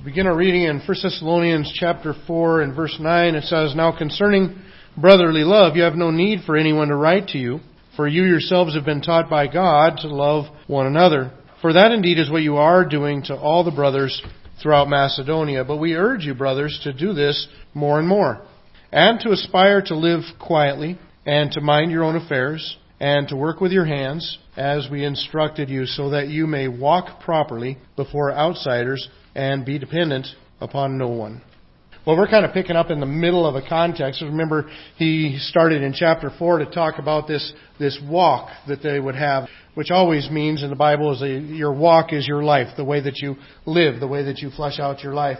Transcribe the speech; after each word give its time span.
To 0.00 0.06
begin 0.06 0.26
our 0.26 0.34
reading 0.34 0.62
in 0.62 0.78
1 0.78 0.86
Thessalonians 1.02 1.70
chapter 1.78 2.14
4 2.26 2.62
and 2.62 2.74
verse 2.74 2.96
9, 2.98 3.34
it 3.34 3.44
says, 3.44 3.74
Now 3.76 3.94
concerning 3.94 4.58
brotherly 4.96 5.44
love, 5.44 5.76
you 5.76 5.82
have 5.82 5.94
no 5.94 6.10
need 6.10 6.40
for 6.46 6.56
anyone 6.56 6.88
to 6.88 6.96
write 6.96 7.28
to 7.28 7.38
you, 7.38 7.60
for 7.96 8.08
you 8.08 8.24
yourselves 8.24 8.74
have 8.74 8.86
been 8.86 9.02
taught 9.02 9.28
by 9.28 9.46
God 9.46 9.98
to 9.98 10.08
love 10.08 10.46
one 10.68 10.86
another. 10.86 11.32
For 11.60 11.74
that 11.74 11.92
indeed 11.92 12.18
is 12.18 12.30
what 12.30 12.40
you 12.40 12.56
are 12.56 12.88
doing 12.88 13.24
to 13.24 13.36
all 13.36 13.62
the 13.62 13.72
brothers 13.72 14.22
throughout 14.62 14.88
Macedonia. 14.88 15.66
But 15.66 15.76
we 15.76 15.96
urge 15.96 16.24
you, 16.24 16.32
brothers, 16.32 16.80
to 16.84 16.94
do 16.94 17.12
this 17.12 17.46
more 17.74 17.98
and 17.98 18.08
more, 18.08 18.40
and 18.90 19.20
to 19.20 19.32
aspire 19.32 19.82
to 19.82 19.94
live 19.94 20.22
quietly, 20.40 20.98
and 21.26 21.52
to 21.52 21.60
mind 21.60 21.90
your 21.90 22.04
own 22.04 22.16
affairs, 22.16 22.78
and 23.00 23.28
to 23.28 23.36
work 23.36 23.60
with 23.60 23.70
your 23.70 23.84
hands, 23.84 24.38
as 24.56 24.88
we 24.90 25.04
instructed 25.04 25.68
you, 25.68 25.84
so 25.84 26.08
that 26.08 26.28
you 26.28 26.46
may 26.46 26.68
walk 26.68 27.20
properly 27.20 27.76
before 27.96 28.32
outsiders 28.32 29.06
and 29.40 29.64
be 29.64 29.78
dependent 29.78 30.26
upon 30.60 30.98
no 30.98 31.08
one. 31.08 31.40
Well, 32.06 32.16
we're 32.18 32.28
kind 32.28 32.44
of 32.44 32.52
picking 32.52 32.76
up 32.76 32.90
in 32.90 33.00
the 33.00 33.06
middle 33.06 33.46
of 33.46 33.54
a 33.54 33.66
context. 33.66 34.20
Remember, 34.20 34.70
he 34.96 35.38
started 35.40 35.82
in 35.82 35.94
chapter 35.94 36.30
4 36.38 36.58
to 36.58 36.66
talk 36.66 36.98
about 36.98 37.26
this, 37.26 37.52
this 37.78 37.98
walk 38.06 38.50
that 38.68 38.82
they 38.82 39.00
would 39.00 39.14
have, 39.14 39.48
which 39.74 39.90
always 39.90 40.28
means 40.30 40.62
in 40.62 40.68
the 40.68 40.76
Bible 40.76 41.14
is 41.14 41.22
a, 41.22 41.28
your 41.28 41.72
walk 41.72 42.12
is 42.12 42.28
your 42.28 42.42
life, 42.42 42.68
the 42.76 42.84
way 42.84 43.00
that 43.00 43.16
you 43.18 43.36
live, 43.64 43.98
the 43.98 44.06
way 44.06 44.22
that 44.24 44.40
you 44.40 44.50
flesh 44.50 44.78
out 44.78 45.02
your 45.02 45.14
life. 45.14 45.38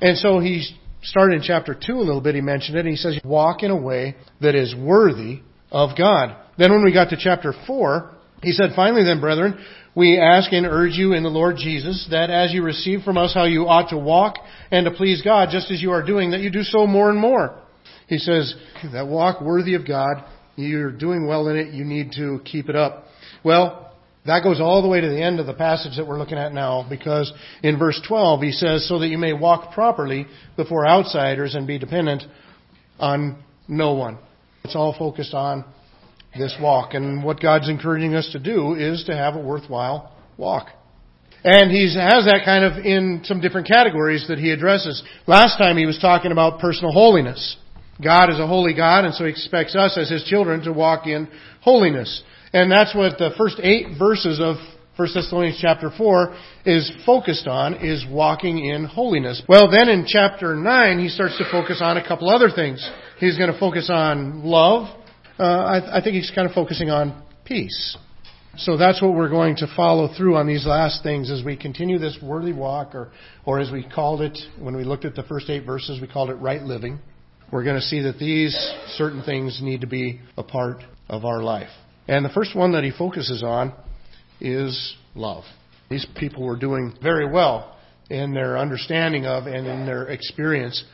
And 0.00 0.16
so 0.16 0.38
he 0.38 0.64
started 1.02 1.34
in 1.34 1.42
chapter 1.42 1.74
2 1.74 1.94
a 1.94 1.98
little 1.98 2.20
bit, 2.20 2.36
he 2.36 2.40
mentioned 2.40 2.76
it, 2.76 2.80
and 2.80 2.90
he 2.90 2.96
says, 2.96 3.18
walk 3.24 3.64
in 3.64 3.72
a 3.72 3.76
way 3.76 4.14
that 4.40 4.54
is 4.54 4.72
worthy 4.76 5.40
of 5.72 5.98
God. 5.98 6.36
Then 6.58 6.70
when 6.70 6.84
we 6.84 6.92
got 6.92 7.10
to 7.10 7.16
chapter 7.18 7.52
4, 7.66 8.10
he 8.42 8.52
said, 8.52 8.70
finally 8.74 9.04
then, 9.04 9.20
brethren, 9.20 9.64
we 9.94 10.18
ask 10.18 10.52
and 10.52 10.66
urge 10.66 10.92
you 10.92 11.12
in 11.12 11.22
the 11.22 11.28
Lord 11.28 11.56
Jesus 11.56 12.08
that 12.10 12.30
as 12.30 12.52
you 12.52 12.62
receive 12.62 13.02
from 13.02 13.18
us 13.18 13.34
how 13.34 13.44
you 13.44 13.68
ought 13.68 13.90
to 13.90 13.98
walk 13.98 14.36
and 14.70 14.86
to 14.86 14.90
please 14.90 15.22
God, 15.22 15.48
just 15.52 15.70
as 15.70 15.82
you 15.82 15.92
are 15.92 16.04
doing, 16.04 16.30
that 16.30 16.40
you 16.40 16.50
do 16.50 16.62
so 16.62 16.86
more 16.86 17.10
and 17.10 17.18
more. 17.18 17.58
He 18.08 18.18
says, 18.18 18.54
that 18.92 19.06
walk 19.06 19.40
worthy 19.40 19.74
of 19.74 19.86
God, 19.86 20.24
you're 20.56 20.90
doing 20.90 21.26
well 21.26 21.48
in 21.48 21.56
it, 21.56 21.72
you 21.72 21.84
need 21.84 22.12
to 22.16 22.40
keep 22.44 22.68
it 22.68 22.76
up. 22.76 23.04
Well, 23.44 23.92
that 24.24 24.42
goes 24.44 24.60
all 24.60 24.82
the 24.82 24.88
way 24.88 25.00
to 25.00 25.08
the 25.08 25.22
end 25.22 25.40
of 25.40 25.46
the 25.46 25.54
passage 25.54 25.96
that 25.96 26.06
we're 26.06 26.18
looking 26.18 26.38
at 26.38 26.52
now, 26.52 26.86
because 26.88 27.32
in 27.62 27.78
verse 27.78 28.00
12 28.06 28.42
he 28.42 28.52
says, 28.52 28.88
so 28.88 28.98
that 28.98 29.08
you 29.08 29.18
may 29.18 29.32
walk 29.32 29.72
properly 29.72 30.26
before 30.56 30.86
outsiders 30.86 31.54
and 31.54 31.66
be 31.66 31.78
dependent 31.78 32.22
on 32.98 33.42
no 33.68 33.94
one. 33.94 34.18
It's 34.64 34.76
all 34.76 34.94
focused 34.96 35.34
on 35.34 35.64
this 36.38 36.56
walk. 36.60 36.94
And 36.94 37.22
what 37.24 37.40
God's 37.40 37.68
encouraging 37.68 38.14
us 38.14 38.28
to 38.32 38.38
do 38.38 38.74
is 38.74 39.04
to 39.04 39.14
have 39.14 39.34
a 39.34 39.40
worthwhile 39.40 40.14
walk. 40.36 40.68
And 41.44 41.72
he 41.72 41.84
has 41.98 42.24
that 42.26 42.42
kind 42.44 42.64
of 42.64 42.84
in 42.84 43.22
some 43.24 43.40
different 43.40 43.66
categories 43.66 44.26
that 44.28 44.38
he 44.38 44.50
addresses. 44.52 45.02
Last 45.26 45.58
time 45.58 45.76
he 45.76 45.86
was 45.86 45.98
talking 45.98 46.30
about 46.30 46.60
personal 46.60 46.92
holiness. 46.92 47.56
God 48.02 48.30
is 48.30 48.38
a 48.38 48.46
holy 48.46 48.74
God, 48.74 49.04
and 49.04 49.14
so 49.14 49.24
he 49.24 49.30
expects 49.30 49.74
us 49.76 49.98
as 49.98 50.08
his 50.08 50.24
children 50.24 50.62
to 50.62 50.72
walk 50.72 51.06
in 51.06 51.28
holiness. 51.60 52.22
And 52.52 52.70
that's 52.70 52.94
what 52.94 53.18
the 53.18 53.30
first 53.36 53.58
eight 53.62 53.98
verses 53.98 54.40
of 54.40 54.56
1 54.96 55.08
Thessalonians 55.14 55.58
chapter 55.60 55.90
4 55.96 56.36
is 56.66 56.92
focused 57.06 57.46
on, 57.46 57.74
is 57.74 58.04
walking 58.08 58.64
in 58.64 58.84
holiness. 58.84 59.42
Well, 59.48 59.70
then 59.70 59.88
in 59.88 60.04
chapter 60.06 60.54
9, 60.54 60.98
he 60.98 61.08
starts 61.08 61.38
to 61.38 61.50
focus 61.50 61.80
on 61.82 61.96
a 61.96 62.06
couple 62.06 62.28
other 62.28 62.50
things. 62.54 62.88
He's 63.18 63.38
going 63.38 63.52
to 63.52 63.58
focus 63.58 63.88
on 63.90 64.44
love, 64.44 64.88
uh, 65.38 65.42
I, 65.42 65.98
I 65.98 66.02
think 66.02 66.16
he's 66.16 66.32
kind 66.34 66.48
of 66.48 66.54
focusing 66.54 66.90
on 66.90 67.22
peace. 67.44 67.96
So 68.56 68.76
that's 68.76 69.00
what 69.00 69.14
we're 69.14 69.30
going 69.30 69.56
to 69.56 69.66
follow 69.74 70.12
through 70.14 70.36
on 70.36 70.46
these 70.46 70.66
last 70.66 71.02
things 71.02 71.30
as 71.30 71.42
we 71.42 71.56
continue 71.56 71.98
this 71.98 72.18
worthy 72.22 72.52
walk, 72.52 72.94
or, 72.94 73.10
or 73.46 73.60
as 73.60 73.70
we 73.70 73.82
called 73.82 74.20
it 74.20 74.38
when 74.58 74.76
we 74.76 74.84
looked 74.84 75.06
at 75.06 75.14
the 75.14 75.22
first 75.22 75.48
eight 75.48 75.64
verses, 75.64 76.00
we 76.00 76.06
called 76.06 76.28
it 76.28 76.34
right 76.34 76.62
living. 76.62 76.98
We're 77.50 77.64
going 77.64 77.76
to 77.76 77.82
see 77.82 78.02
that 78.02 78.18
these 78.18 78.54
certain 78.96 79.22
things 79.22 79.60
need 79.62 79.80
to 79.82 79.86
be 79.86 80.20
a 80.36 80.42
part 80.42 80.82
of 81.08 81.24
our 81.24 81.42
life. 81.42 81.70
And 82.08 82.24
the 82.24 82.30
first 82.30 82.54
one 82.54 82.72
that 82.72 82.84
he 82.84 82.90
focuses 82.90 83.42
on 83.42 83.72
is 84.40 84.96
love. 85.14 85.44
These 85.88 86.06
people 86.16 86.44
were 86.44 86.58
doing 86.58 86.94
very 87.02 87.30
well 87.30 87.76
in 88.10 88.34
their 88.34 88.58
understanding 88.58 89.24
of 89.24 89.46
and 89.46 89.66
in 89.66 89.86
their 89.86 90.08
experience 90.08 90.84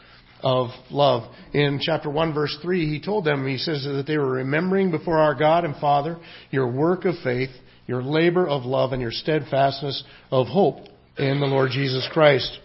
of 0.43 0.69
love. 0.91 1.33
In 1.53 1.81
chapter 1.83 2.11
1 2.11 2.35
verse 2.35 2.57
3, 2.63 2.87
he 2.87 3.01
told 3.01 3.25
them, 3.25 3.47
he 3.47 3.59
says 3.59 3.85
that 3.85 4.05
they 4.07 4.19
were 4.19 4.33
remembering 4.33 4.91
before 4.91 5.19
our 5.19 5.35
God 5.35 5.65
and 5.65 5.77
Father 5.77 6.19
your 6.51 6.71
work 6.71 7.05
of 7.05 7.15
faith, 7.25 7.51
your 7.87 8.03
labor 8.03 8.47
of 8.47 8.65
love, 8.65 8.93
and 8.93 9.03
your 9.03 9.13
steadfastness 9.13 10.05
of 10.31 10.47
hope 10.47 10.77
in 11.17 11.41
the 11.41 11.47
Lord 11.47 11.71
Jesus 11.71 12.09
Christ. 12.13 12.59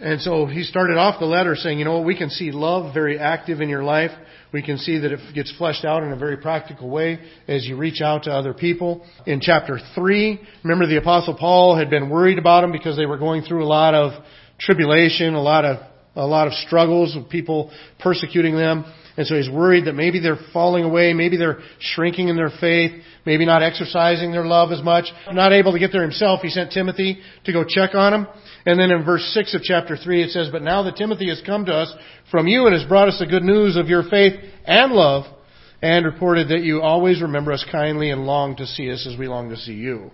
And 0.00 0.20
so 0.20 0.46
he 0.46 0.64
started 0.64 0.96
off 0.96 1.20
the 1.20 1.26
letter 1.26 1.54
saying, 1.54 1.78
you 1.78 1.84
know, 1.84 2.00
we 2.00 2.16
can 2.16 2.30
see 2.30 2.50
love 2.50 2.92
very 2.92 3.18
active 3.18 3.60
in 3.60 3.68
your 3.68 3.84
life. 3.84 4.10
We 4.52 4.62
can 4.62 4.78
see 4.78 4.98
that 4.98 5.12
it 5.12 5.20
gets 5.34 5.54
fleshed 5.56 5.84
out 5.84 6.02
in 6.02 6.12
a 6.12 6.16
very 6.16 6.36
practical 6.36 6.90
way 6.90 7.18
as 7.48 7.64
you 7.64 7.76
reach 7.76 8.00
out 8.00 8.24
to 8.24 8.32
other 8.32 8.54
people. 8.54 9.06
In 9.26 9.40
chapter 9.40 9.78
3, 9.94 10.40
remember 10.62 10.86
the 10.86 10.98
apostle 10.98 11.34
Paul 11.34 11.76
had 11.76 11.90
been 11.90 12.08
worried 12.08 12.38
about 12.38 12.62
them 12.62 12.72
because 12.72 12.96
they 12.96 13.06
were 13.06 13.18
going 13.18 13.42
through 13.42 13.64
a 13.64 13.66
lot 13.66 13.94
of 13.94 14.12
tribulation, 14.58 15.34
a 15.34 15.42
lot 15.42 15.64
of 15.64 15.78
a 16.16 16.26
lot 16.26 16.46
of 16.46 16.52
struggles 16.54 17.16
of 17.16 17.28
people 17.28 17.70
persecuting 18.00 18.56
them. 18.56 18.84
And 19.16 19.26
so 19.26 19.36
he's 19.36 19.48
worried 19.48 19.86
that 19.86 19.94
maybe 19.94 20.18
they're 20.18 20.38
falling 20.52 20.82
away, 20.82 21.12
maybe 21.12 21.36
they're 21.36 21.60
shrinking 21.78 22.28
in 22.28 22.36
their 22.36 22.50
faith, 22.60 22.90
maybe 23.24 23.46
not 23.46 23.62
exercising 23.62 24.32
their 24.32 24.44
love 24.44 24.72
as 24.72 24.82
much. 24.82 25.04
Not 25.30 25.52
able 25.52 25.72
to 25.72 25.78
get 25.78 25.92
there 25.92 26.02
himself, 26.02 26.40
he 26.42 26.48
sent 26.50 26.72
Timothy 26.72 27.20
to 27.44 27.52
go 27.52 27.64
check 27.64 27.94
on 27.94 28.12
them. 28.12 28.26
And 28.66 28.78
then 28.78 28.90
in 28.90 29.04
verse 29.04 29.22
6 29.34 29.54
of 29.54 29.62
chapter 29.62 29.96
3 29.96 30.22
it 30.22 30.30
says, 30.30 30.48
But 30.50 30.62
now 30.62 30.82
that 30.82 30.96
Timothy 30.96 31.28
has 31.28 31.40
come 31.46 31.64
to 31.66 31.72
us 31.72 31.94
from 32.30 32.48
you 32.48 32.66
and 32.66 32.74
has 32.74 32.88
brought 32.88 33.08
us 33.08 33.18
the 33.18 33.26
good 33.26 33.44
news 33.44 33.76
of 33.76 33.88
your 33.88 34.02
faith 34.08 34.34
and 34.64 34.92
love, 34.92 35.24
and 35.82 36.06
reported 36.06 36.48
that 36.48 36.62
you 36.62 36.80
always 36.80 37.20
remember 37.20 37.52
us 37.52 37.64
kindly 37.70 38.10
and 38.10 38.24
long 38.24 38.56
to 38.56 38.66
see 38.66 38.90
us 38.90 39.06
as 39.06 39.18
we 39.18 39.28
long 39.28 39.50
to 39.50 39.56
see 39.56 39.74
you. 39.74 40.10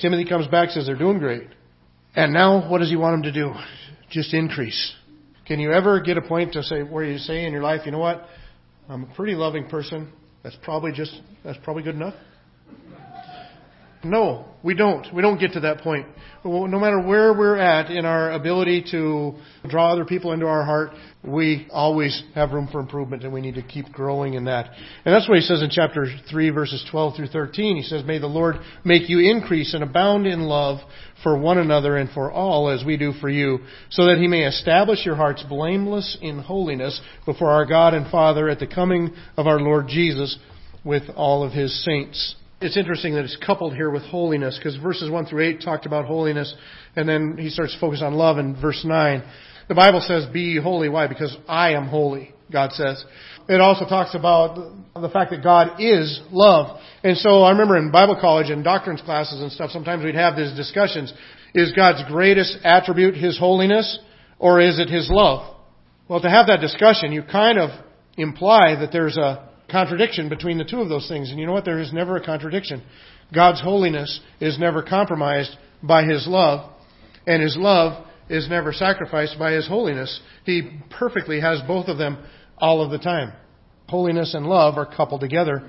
Timothy 0.00 0.24
comes 0.24 0.48
back, 0.48 0.70
says 0.70 0.86
they're 0.86 0.96
doing 0.96 1.20
great. 1.20 1.46
And 2.16 2.32
now 2.32 2.68
what 2.68 2.78
does 2.78 2.90
he 2.90 2.96
want 2.96 3.22
them 3.22 3.32
to 3.32 3.40
do? 3.40 3.52
Just 4.10 4.34
increase. 4.34 4.94
Can 5.46 5.58
you 5.58 5.72
ever 5.72 6.00
get 6.00 6.16
a 6.16 6.22
point 6.22 6.52
to 6.52 6.62
say 6.62 6.82
where 6.82 7.04
you 7.04 7.18
say 7.18 7.44
in 7.44 7.52
your 7.52 7.62
life, 7.62 7.82
you 7.84 7.92
know 7.92 7.98
what? 7.98 8.26
I'm 8.88 9.04
a 9.04 9.14
pretty 9.14 9.34
loving 9.34 9.68
person. 9.68 10.12
That's 10.42 10.56
probably 10.62 10.92
just 10.92 11.20
that's 11.44 11.58
probably 11.64 11.82
good 11.82 11.94
enough. 11.94 12.14
No, 14.04 14.46
we 14.64 14.74
don't. 14.74 15.06
We 15.14 15.22
don't 15.22 15.38
get 15.38 15.52
to 15.52 15.60
that 15.60 15.78
point. 15.78 16.06
No 16.44 16.66
matter 16.66 17.00
where 17.00 17.32
we're 17.32 17.56
at 17.56 17.88
in 17.90 18.04
our 18.04 18.32
ability 18.32 18.84
to 18.90 19.34
draw 19.68 19.92
other 19.92 20.04
people 20.04 20.32
into 20.32 20.46
our 20.46 20.64
heart, 20.64 20.90
we 21.22 21.68
always 21.70 22.20
have 22.34 22.50
room 22.50 22.68
for 22.70 22.80
improvement 22.80 23.22
and 23.22 23.32
we 23.32 23.40
need 23.40 23.54
to 23.54 23.62
keep 23.62 23.92
growing 23.92 24.34
in 24.34 24.44
that. 24.46 24.70
And 25.04 25.14
that's 25.14 25.28
what 25.28 25.38
he 25.38 25.44
says 25.44 25.62
in 25.62 25.70
chapter 25.70 26.06
3 26.30 26.50
verses 26.50 26.84
12 26.90 27.14
through 27.14 27.28
13. 27.28 27.76
He 27.76 27.82
says, 27.82 28.04
May 28.04 28.18
the 28.18 28.26
Lord 28.26 28.56
make 28.84 29.08
you 29.08 29.20
increase 29.20 29.72
and 29.72 29.84
abound 29.84 30.26
in 30.26 30.40
love 30.40 30.80
for 31.22 31.38
one 31.38 31.58
another 31.58 31.96
and 31.96 32.10
for 32.10 32.32
all 32.32 32.70
as 32.70 32.84
we 32.84 32.96
do 32.96 33.12
for 33.20 33.28
you, 33.28 33.60
so 33.90 34.06
that 34.06 34.18
he 34.18 34.26
may 34.26 34.44
establish 34.44 35.06
your 35.06 35.14
hearts 35.14 35.44
blameless 35.48 36.18
in 36.20 36.40
holiness 36.40 37.00
before 37.24 37.50
our 37.50 37.66
God 37.66 37.94
and 37.94 38.10
Father 38.10 38.48
at 38.48 38.58
the 38.58 38.66
coming 38.66 39.14
of 39.36 39.46
our 39.46 39.60
Lord 39.60 39.86
Jesus 39.86 40.38
with 40.84 41.04
all 41.14 41.44
of 41.44 41.52
his 41.52 41.84
saints 41.84 42.34
it's 42.62 42.76
interesting 42.76 43.14
that 43.14 43.24
it's 43.24 43.36
coupled 43.44 43.74
here 43.74 43.90
with 43.90 44.02
holiness 44.04 44.58
because 44.58 44.76
verses 44.76 45.10
1 45.10 45.26
through 45.26 45.44
8 45.44 45.60
talked 45.62 45.86
about 45.86 46.06
holiness 46.06 46.54
and 46.96 47.08
then 47.08 47.36
he 47.38 47.50
starts 47.50 47.74
to 47.74 47.80
focus 47.80 48.02
on 48.02 48.14
love 48.14 48.38
in 48.38 48.60
verse 48.60 48.82
9. 48.84 49.22
The 49.68 49.74
Bible 49.74 50.00
says, 50.00 50.26
be 50.32 50.60
holy. 50.60 50.88
Why? 50.88 51.06
Because 51.06 51.36
I 51.48 51.72
am 51.72 51.88
holy, 51.88 52.34
God 52.50 52.72
says. 52.72 53.04
It 53.48 53.60
also 53.60 53.86
talks 53.86 54.14
about 54.14 54.54
the 54.94 55.08
fact 55.08 55.30
that 55.32 55.42
God 55.42 55.80
is 55.80 56.20
love. 56.30 56.78
And 57.02 57.16
so 57.16 57.42
I 57.42 57.50
remember 57.50 57.76
in 57.76 57.90
Bible 57.90 58.16
college 58.20 58.50
and 58.50 58.62
doctrines 58.62 59.00
classes 59.00 59.40
and 59.40 59.50
stuff, 59.50 59.70
sometimes 59.70 60.04
we'd 60.04 60.14
have 60.14 60.36
these 60.36 60.54
discussions. 60.54 61.12
Is 61.54 61.72
God's 61.72 62.02
greatest 62.08 62.58
attribute 62.64 63.14
His 63.16 63.38
holiness 63.38 63.98
or 64.38 64.60
is 64.60 64.78
it 64.78 64.88
His 64.88 65.10
love? 65.10 65.56
Well, 66.08 66.20
to 66.20 66.30
have 66.30 66.46
that 66.46 66.60
discussion, 66.60 67.12
you 67.12 67.22
kind 67.22 67.58
of 67.58 67.70
imply 68.16 68.76
that 68.80 68.90
there's 68.92 69.16
a 69.16 69.48
contradiction 69.72 70.28
between 70.28 70.58
the 70.58 70.64
two 70.64 70.80
of 70.80 70.88
those 70.88 71.08
things. 71.08 71.30
And 71.30 71.40
you 71.40 71.46
know 71.46 71.52
what? 71.52 71.64
There 71.64 71.80
is 71.80 71.92
never 71.92 72.16
a 72.16 72.24
contradiction. 72.24 72.82
God's 73.34 73.60
holiness 73.60 74.20
is 74.40 74.58
never 74.58 74.82
compromised 74.82 75.56
by 75.82 76.04
His 76.04 76.26
love, 76.28 76.70
and 77.26 77.42
His 77.42 77.56
love 77.58 78.06
is 78.28 78.48
never 78.48 78.72
sacrificed 78.72 79.38
by 79.38 79.52
His 79.52 79.66
holiness. 79.66 80.20
He 80.44 80.80
perfectly 80.90 81.40
has 81.40 81.60
both 81.66 81.88
of 81.88 81.98
them 81.98 82.24
all 82.58 82.82
of 82.82 82.90
the 82.90 82.98
time. 82.98 83.32
Holiness 83.88 84.34
and 84.34 84.46
love 84.46 84.76
are 84.76 84.86
coupled 84.86 85.20
together 85.20 85.68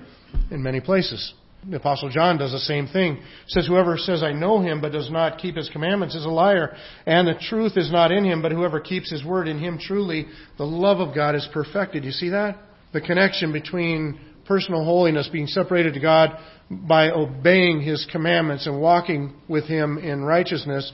in 0.51 0.61
many 0.61 0.79
places. 0.79 1.33
The 1.69 1.77
Apostle 1.77 2.09
John 2.09 2.37
does 2.37 2.51
the 2.51 2.59
same 2.59 2.87
thing. 2.87 3.15
He 3.15 3.23
says, 3.47 3.67
Whoever 3.67 3.97
says, 3.97 4.21
I 4.21 4.33
know 4.33 4.61
him, 4.61 4.81
but 4.81 4.91
does 4.91 5.09
not 5.09 5.37
keep 5.37 5.55
his 5.55 5.69
commandments 5.69 6.13
is 6.13 6.25
a 6.25 6.29
liar, 6.29 6.75
and 7.05 7.25
the 7.25 7.39
truth 7.49 7.77
is 7.77 7.89
not 7.89 8.11
in 8.11 8.25
him, 8.25 8.41
but 8.41 8.51
whoever 8.51 8.81
keeps 8.81 9.09
his 9.09 9.23
word 9.23 9.47
in 9.47 9.59
him 9.59 9.77
truly, 9.79 10.27
the 10.57 10.65
love 10.65 10.99
of 10.99 11.15
God 11.15 11.35
is 11.35 11.47
perfected. 11.53 12.03
You 12.03 12.11
see 12.11 12.29
that? 12.29 12.57
The 12.93 13.01
connection 13.01 13.51
between 13.51 14.19
personal 14.45 14.83
holiness, 14.83 15.29
being 15.31 15.47
separated 15.47 15.93
to 15.95 15.99
God 15.99 16.37
by 16.69 17.09
obeying 17.09 17.81
His 17.81 18.07
commandments 18.11 18.67
and 18.67 18.79
walking 18.79 19.33
with 19.47 19.65
Him 19.65 19.97
in 19.97 20.23
righteousness, 20.23 20.91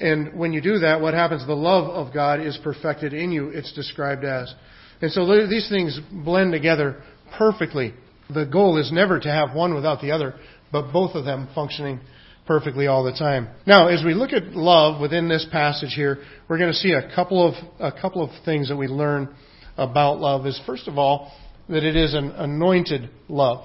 And 0.00 0.38
when 0.38 0.52
you 0.52 0.60
do 0.60 0.78
that, 0.80 1.00
what 1.00 1.14
happens? 1.14 1.46
The 1.46 1.54
love 1.54 1.90
of 1.90 2.14
God 2.14 2.40
is 2.40 2.58
perfected 2.62 3.12
in 3.12 3.32
you, 3.32 3.48
it's 3.48 3.72
described 3.72 4.24
as. 4.24 4.54
And 5.00 5.10
so 5.12 5.46
these 5.46 5.68
things 5.68 5.98
blend 6.24 6.52
together 6.52 7.02
perfectly. 7.36 7.94
The 8.32 8.46
goal 8.46 8.78
is 8.78 8.92
never 8.92 9.18
to 9.18 9.28
have 9.28 9.54
one 9.54 9.74
without 9.74 10.00
the 10.00 10.10
other, 10.10 10.34
but 10.70 10.92
both 10.92 11.14
of 11.14 11.24
them 11.24 11.48
functioning 11.54 12.00
perfectly 12.46 12.86
all 12.86 13.04
the 13.04 13.12
time. 13.12 13.48
Now, 13.66 13.88
as 13.88 14.04
we 14.04 14.14
look 14.14 14.32
at 14.32 14.54
love 14.54 15.00
within 15.00 15.28
this 15.28 15.46
passage 15.50 15.92
here, 15.94 16.18
we're 16.48 16.58
going 16.58 16.72
to 16.72 16.78
see 16.78 16.92
a 16.92 17.14
couple 17.14 17.46
of 17.46 17.54
a 17.78 17.92
couple 18.00 18.22
of 18.22 18.30
things 18.44 18.68
that 18.68 18.76
we 18.76 18.86
learn 18.86 19.34
about 19.78 20.20
love. 20.20 20.46
Is 20.46 20.60
first 20.66 20.88
of 20.88 20.98
all 20.98 21.32
that 21.68 21.84
it 21.84 21.96
is 21.96 22.14
an 22.14 22.32
anointed 22.32 23.08
love. 23.28 23.64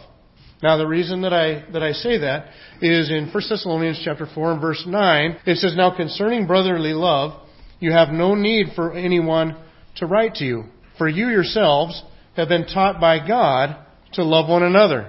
Now, 0.61 0.77
the 0.77 0.87
reason 0.87 1.21
that 1.23 1.33
I 1.33 1.65
that 1.73 1.83
I 1.83 1.91
say 1.91 2.19
that 2.19 2.45
is 2.81 3.09
in 3.09 3.29
1 3.33 3.43
Thessalonians 3.49 4.01
chapter 4.05 4.25
4 4.33 4.53
and 4.53 4.61
verse 4.61 4.83
9. 4.87 5.37
It 5.45 5.57
says, 5.57 5.75
"Now 5.75 5.89
concerning 5.91 6.47
brotherly 6.47 6.93
love, 6.93 7.33
you 7.81 7.91
have 7.91 8.09
no 8.09 8.35
need 8.35 8.71
for 8.73 8.93
anyone 8.93 9.55
to 9.95 10.05
write 10.05 10.35
to 10.35 10.45
you, 10.45 10.65
for 10.97 11.09
you 11.09 11.27
yourselves 11.27 12.01
have 12.37 12.47
been 12.47 12.65
taught 12.65 13.01
by 13.01 13.19
God 13.19 13.75
to 14.13 14.23
love 14.23 14.47
one 14.47 14.63
another." 14.63 15.07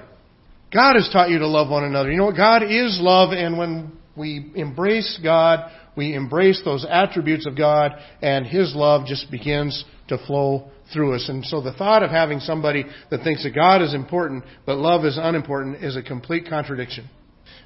God 0.72 0.96
has 0.96 1.08
taught 1.10 1.30
you 1.30 1.38
to 1.38 1.46
love 1.46 1.70
one 1.70 1.84
another. 1.84 2.10
You 2.10 2.16
know 2.16 2.24
what? 2.26 2.36
God 2.36 2.64
is 2.64 2.98
love, 3.00 3.32
and 3.32 3.56
when 3.56 3.92
we 4.16 4.50
embrace 4.56 5.20
God, 5.22 5.70
we 5.94 6.14
embrace 6.14 6.60
those 6.64 6.84
attributes 6.84 7.46
of 7.46 7.54
God, 7.54 7.92
and 8.20 8.44
His 8.44 8.74
love 8.74 9.06
just 9.06 9.30
begins 9.30 9.84
to 10.08 10.18
flow 10.26 10.70
through 10.92 11.14
us. 11.14 11.28
And 11.28 11.44
so 11.44 11.60
the 11.60 11.72
thought 11.72 12.02
of 12.02 12.10
having 12.10 12.40
somebody 12.40 12.84
that 13.10 13.22
thinks 13.24 13.42
that 13.44 13.54
God 13.54 13.82
is 13.82 13.94
important, 13.94 14.44
but 14.66 14.76
love 14.76 15.04
is 15.04 15.18
unimportant, 15.20 15.82
is 15.82 15.96
a 15.96 16.02
complete 16.02 16.46
contradiction. 16.48 17.08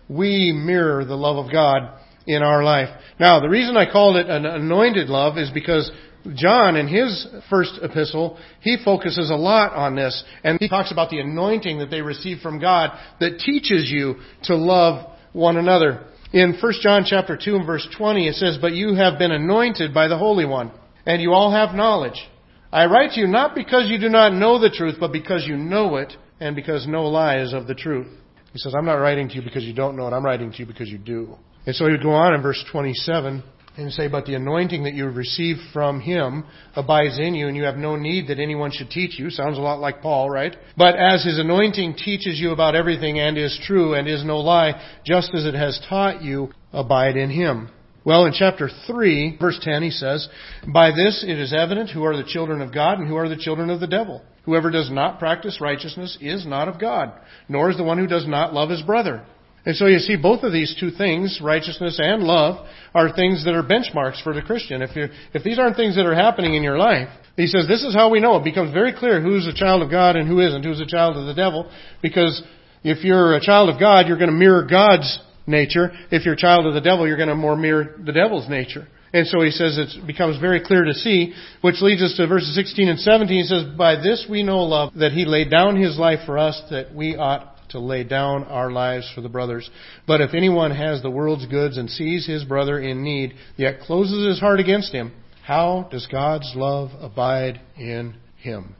We 0.08 0.52
mirror 0.52 1.04
the 1.04 1.16
love 1.16 1.44
of 1.44 1.52
God 1.52 1.98
in 2.26 2.42
our 2.42 2.62
life. 2.62 2.88
Now, 3.18 3.40
the 3.40 3.48
reason 3.48 3.76
I 3.76 3.90
called 3.90 4.16
it 4.16 4.28
an 4.28 4.46
anointed 4.46 5.08
love 5.08 5.38
is 5.38 5.50
because 5.50 5.90
John, 6.34 6.76
in 6.76 6.88
his 6.88 7.26
first 7.48 7.78
epistle, 7.82 8.38
he 8.60 8.76
focuses 8.84 9.30
a 9.30 9.36
lot 9.36 9.72
on 9.72 9.94
this, 9.94 10.22
and 10.44 10.58
he 10.60 10.68
talks 10.68 10.92
about 10.92 11.10
the 11.10 11.20
anointing 11.20 11.78
that 11.78 11.90
they 11.90 12.02
receive 12.02 12.40
from 12.40 12.60
God 12.60 12.90
that 13.20 13.38
teaches 13.38 13.90
you 13.90 14.16
to 14.44 14.56
love 14.56 15.10
one 15.32 15.56
another. 15.56 16.04
In 16.32 16.58
1 16.60 16.72
John 16.82 17.04
chapter 17.06 17.38
2 17.42 17.56
and 17.56 17.66
verse 17.66 17.86
20, 17.96 18.28
it 18.28 18.34
says, 18.34 18.58
But 18.60 18.72
you 18.72 18.94
have 18.94 19.18
been 19.18 19.32
anointed 19.32 19.94
by 19.94 20.08
the 20.08 20.18
Holy 20.18 20.44
One, 20.44 20.70
and 21.08 21.22
you 21.22 21.32
all 21.32 21.50
have 21.50 21.74
knowledge. 21.74 22.28
I 22.70 22.84
write 22.84 23.12
to 23.12 23.20
you 23.20 23.26
not 23.26 23.54
because 23.54 23.88
you 23.88 23.98
do 23.98 24.10
not 24.10 24.34
know 24.34 24.60
the 24.60 24.68
truth, 24.68 24.96
but 25.00 25.10
because 25.10 25.46
you 25.46 25.56
know 25.56 25.96
it, 25.96 26.12
and 26.38 26.54
because 26.54 26.86
no 26.86 27.06
lie 27.06 27.38
is 27.40 27.54
of 27.54 27.66
the 27.66 27.74
truth. 27.74 28.06
He 28.52 28.58
says, 28.58 28.74
I'm 28.76 28.84
not 28.84 28.96
writing 28.96 29.28
to 29.30 29.34
you 29.34 29.42
because 29.42 29.64
you 29.64 29.72
don't 29.72 29.96
know 29.96 30.06
it, 30.06 30.12
I'm 30.12 30.24
writing 30.24 30.52
to 30.52 30.58
you 30.58 30.66
because 30.66 30.90
you 30.90 30.98
do. 30.98 31.34
And 31.66 31.74
so 31.74 31.86
he 31.86 31.92
would 31.92 32.02
go 32.02 32.10
on 32.10 32.34
in 32.34 32.42
verse 32.42 32.62
27 32.70 33.42
and 33.78 33.92
say, 33.92 34.08
But 34.08 34.26
the 34.26 34.34
anointing 34.34 34.84
that 34.84 34.92
you 34.92 35.06
have 35.06 35.16
received 35.16 35.60
from 35.72 36.00
him 36.00 36.44
abides 36.76 37.18
in 37.18 37.34
you, 37.34 37.48
and 37.48 37.56
you 37.56 37.64
have 37.64 37.76
no 37.76 37.96
need 37.96 38.28
that 38.28 38.38
anyone 38.38 38.70
should 38.70 38.90
teach 38.90 39.18
you. 39.18 39.30
Sounds 39.30 39.56
a 39.56 39.62
lot 39.62 39.80
like 39.80 40.02
Paul, 40.02 40.28
right? 40.28 40.54
But 40.76 40.96
as 40.96 41.24
his 41.24 41.38
anointing 41.38 41.96
teaches 41.96 42.38
you 42.38 42.52
about 42.52 42.74
everything 42.74 43.18
and 43.18 43.38
is 43.38 43.58
true 43.64 43.94
and 43.94 44.06
is 44.06 44.24
no 44.26 44.38
lie, 44.38 44.72
just 45.06 45.34
as 45.34 45.46
it 45.46 45.54
has 45.54 45.80
taught 45.88 46.22
you, 46.22 46.50
abide 46.72 47.16
in 47.16 47.30
him. 47.30 47.70
Well, 48.04 48.26
in 48.26 48.32
chapter 48.32 48.70
3, 48.86 49.38
verse 49.40 49.58
10, 49.60 49.82
he 49.82 49.90
says, 49.90 50.28
By 50.72 50.90
this 50.90 51.24
it 51.26 51.38
is 51.38 51.52
evident 51.52 51.90
who 51.90 52.04
are 52.04 52.16
the 52.16 52.28
children 52.28 52.62
of 52.62 52.72
God 52.72 52.98
and 52.98 53.08
who 53.08 53.16
are 53.16 53.28
the 53.28 53.36
children 53.36 53.70
of 53.70 53.80
the 53.80 53.86
devil. 53.86 54.22
Whoever 54.44 54.70
does 54.70 54.90
not 54.90 55.18
practice 55.18 55.60
righteousness 55.60 56.16
is 56.20 56.46
not 56.46 56.68
of 56.68 56.80
God, 56.80 57.12
nor 57.48 57.70
is 57.70 57.76
the 57.76 57.84
one 57.84 57.98
who 57.98 58.06
does 58.06 58.26
not 58.26 58.54
love 58.54 58.70
his 58.70 58.82
brother. 58.82 59.26
And 59.66 59.76
so 59.76 59.86
you 59.86 59.98
see 59.98 60.16
both 60.16 60.44
of 60.44 60.52
these 60.52 60.74
two 60.80 60.90
things, 60.90 61.40
righteousness 61.42 61.98
and 62.02 62.22
love, 62.22 62.66
are 62.94 63.14
things 63.14 63.44
that 63.44 63.54
are 63.54 63.62
benchmarks 63.62 64.22
for 64.22 64.32
the 64.32 64.40
Christian. 64.40 64.80
If, 64.80 64.96
you 64.96 65.08
if 65.34 65.42
these 65.42 65.58
aren't 65.58 65.76
things 65.76 65.96
that 65.96 66.06
are 66.06 66.14
happening 66.14 66.54
in 66.54 66.62
your 66.62 66.78
life, 66.78 67.08
he 67.36 67.46
says 67.46 67.68
this 67.68 67.82
is 67.82 67.94
how 67.94 68.08
we 68.08 68.20
know. 68.20 68.36
It 68.36 68.44
becomes 68.44 68.72
very 68.72 68.94
clear 68.94 69.20
who's 69.20 69.46
a 69.46 69.52
child 69.52 69.82
of 69.82 69.90
God 69.90 70.16
and 70.16 70.26
who 70.26 70.40
isn't, 70.40 70.64
who's 70.64 70.80
a 70.80 70.86
child 70.86 71.18
of 71.18 71.26
the 71.26 71.34
devil, 71.34 71.70
because 72.00 72.42
if 72.82 73.04
you're 73.04 73.34
a 73.34 73.40
child 73.40 73.68
of 73.68 73.78
God, 73.78 74.06
you're 74.06 74.16
going 74.16 74.30
to 74.30 74.36
mirror 74.36 74.66
God's 74.68 75.20
nature. 75.48 75.90
If 76.10 76.24
you're 76.24 76.34
a 76.34 76.38
child 76.38 76.66
of 76.66 76.74
the 76.74 76.80
devil, 76.80 77.06
you're 77.06 77.16
going 77.16 77.28
to 77.28 77.34
more 77.34 77.56
mirror 77.56 77.96
the 78.04 78.12
devil's 78.12 78.48
nature. 78.48 78.86
And 79.12 79.26
so 79.26 79.40
he 79.40 79.50
says 79.50 79.78
it 79.78 80.06
becomes 80.06 80.38
very 80.38 80.60
clear 80.62 80.84
to 80.84 80.92
see, 80.92 81.34
which 81.62 81.80
leads 81.80 82.02
us 82.02 82.14
to 82.18 82.26
verses 82.26 82.54
16 82.54 82.88
and 82.88 83.00
17. 83.00 83.36
He 83.36 83.42
says, 83.44 83.64
By 83.76 83.96
this 83.96 84.26
we 84.28 84.42
know 84.42 84.58
love, 84.58 84.92
that 84.96 85.12
he 85.12 85.24
laid 85.24 85.50
down 85.50 85.80
his 85.80 85.98
life 85.98 86.20
for 86.26 86.38
us, 86.38 86.60
that 86.70 86.94
we 86.94 87.16
ought 87.16 87.54
to 87.70 87.78
lay 87.78 88.04
down 88.04 88.44
our 88.44 88.70
lives 88.70 89.10
for 89.14 89.20
the 89.20 89.28
brothers. 89.28 89.68
But 90.06 90.20
if 90.20 90.34
anyone 90.34 90.70
has 90.72 91.02
the 91.02 91.10
world's 91.10 91.46
goods 91.46 91.78
and 91.78 91.88
sees 91.88 92.26
his 92.26 92.44
brother 92.44 92.78
in 92.78 93.02
need, 93.02 93.34
yet 93.56 93.80
closes 93.80 94.26
his 94.26 94.40
heart 94.40 94.60
against 94.60 94.92
him, 94.92 95.12
how 95.44 95.88
does 95.90 96.06
God's 96.06 96.52
love 96.54 96.90
abide 97.00 97.60
in 97.78 98.14
him? 98.36 98.74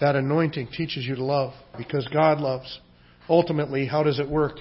That 0.00 0.16
anointing 0.16 0.68
teaches 0.76 1.04
you 1.04 1.14
to 1.14 1.24
love 1.24 1.52
because 1.76 2.08
God 2.12 2.40
loves. 2.40 2.80
Ultimately, 3.28 3.86
how 3.86 4.02
does 4.02 4.18
it 4.18 4.28
work? 4.28 4.56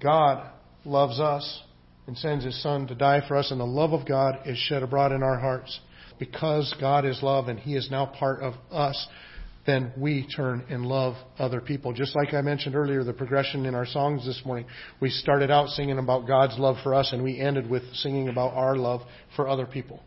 God 0.00 0.48
loves 0.86 1.20
us 1.20 1.62
and 2.06 2.16
sends 2.16 2.44
his 2.44 2.62
Son 2.62 2.86
to 2.86 2.94
die 2.94 3.20
for 3.26 3.36
us, 3.36 3.50
and 3.50 3.60
the 3.60 3.64
love 3.64 3.92
of 3.92 4.06
God 4.06 4.38
is 4.46 4.56
shed 4.56 4.82
abroad 4.82 5.12
in 5.12 5.22
our 5.22 5.38
hearts. 5.38 5.80
Because 6.18 6.74
God 6.80 7.04
is 7.04 7.22
love 7.22 7.48
and 7.48 7.58
he 7.58 7.76
is 7.76 7.90
now 7.90 8.06
part 8.06 8.42
of 8.42 8.54
us, 8.70 9.06
then 9.66 9.92
we 9.98 10.26
turn 10.34 10.64
and 10.70 10.86
love 10.86 11.16
other 11.38 11.60
people. 11.60 11.92
Just 11.92 12.14
like 12.14 12.32
I 12.32 12.40
mentioned 12.40 12.74
earlier, 12.74 13.02
the 13.04 13.12
progression 13.12 13.66
in 13.66 13.74
our 13.74 13.84
songs 13.84 14.24
this 14.24 14.40
morning, 14.44 14.66
we 15.00 15.10
started 15.10 15.50
out 15.50 15.68
singing 15.70 15.98
about 15.98 16.26
God's 16.26 16.58
love 16.58 16.76
for 16.82 16.94
us 16.94 17.12
and 17.12 17.22
we 17.22 17.40
ended 17.40 17.68
with 17.68 17.82
singing 17.94 18.28
about 18.28 18.54
our 18.54 18.76
love 18.76 19.02
for 19.34 19.48
other 19.48 19.66
people. 19.66 20.00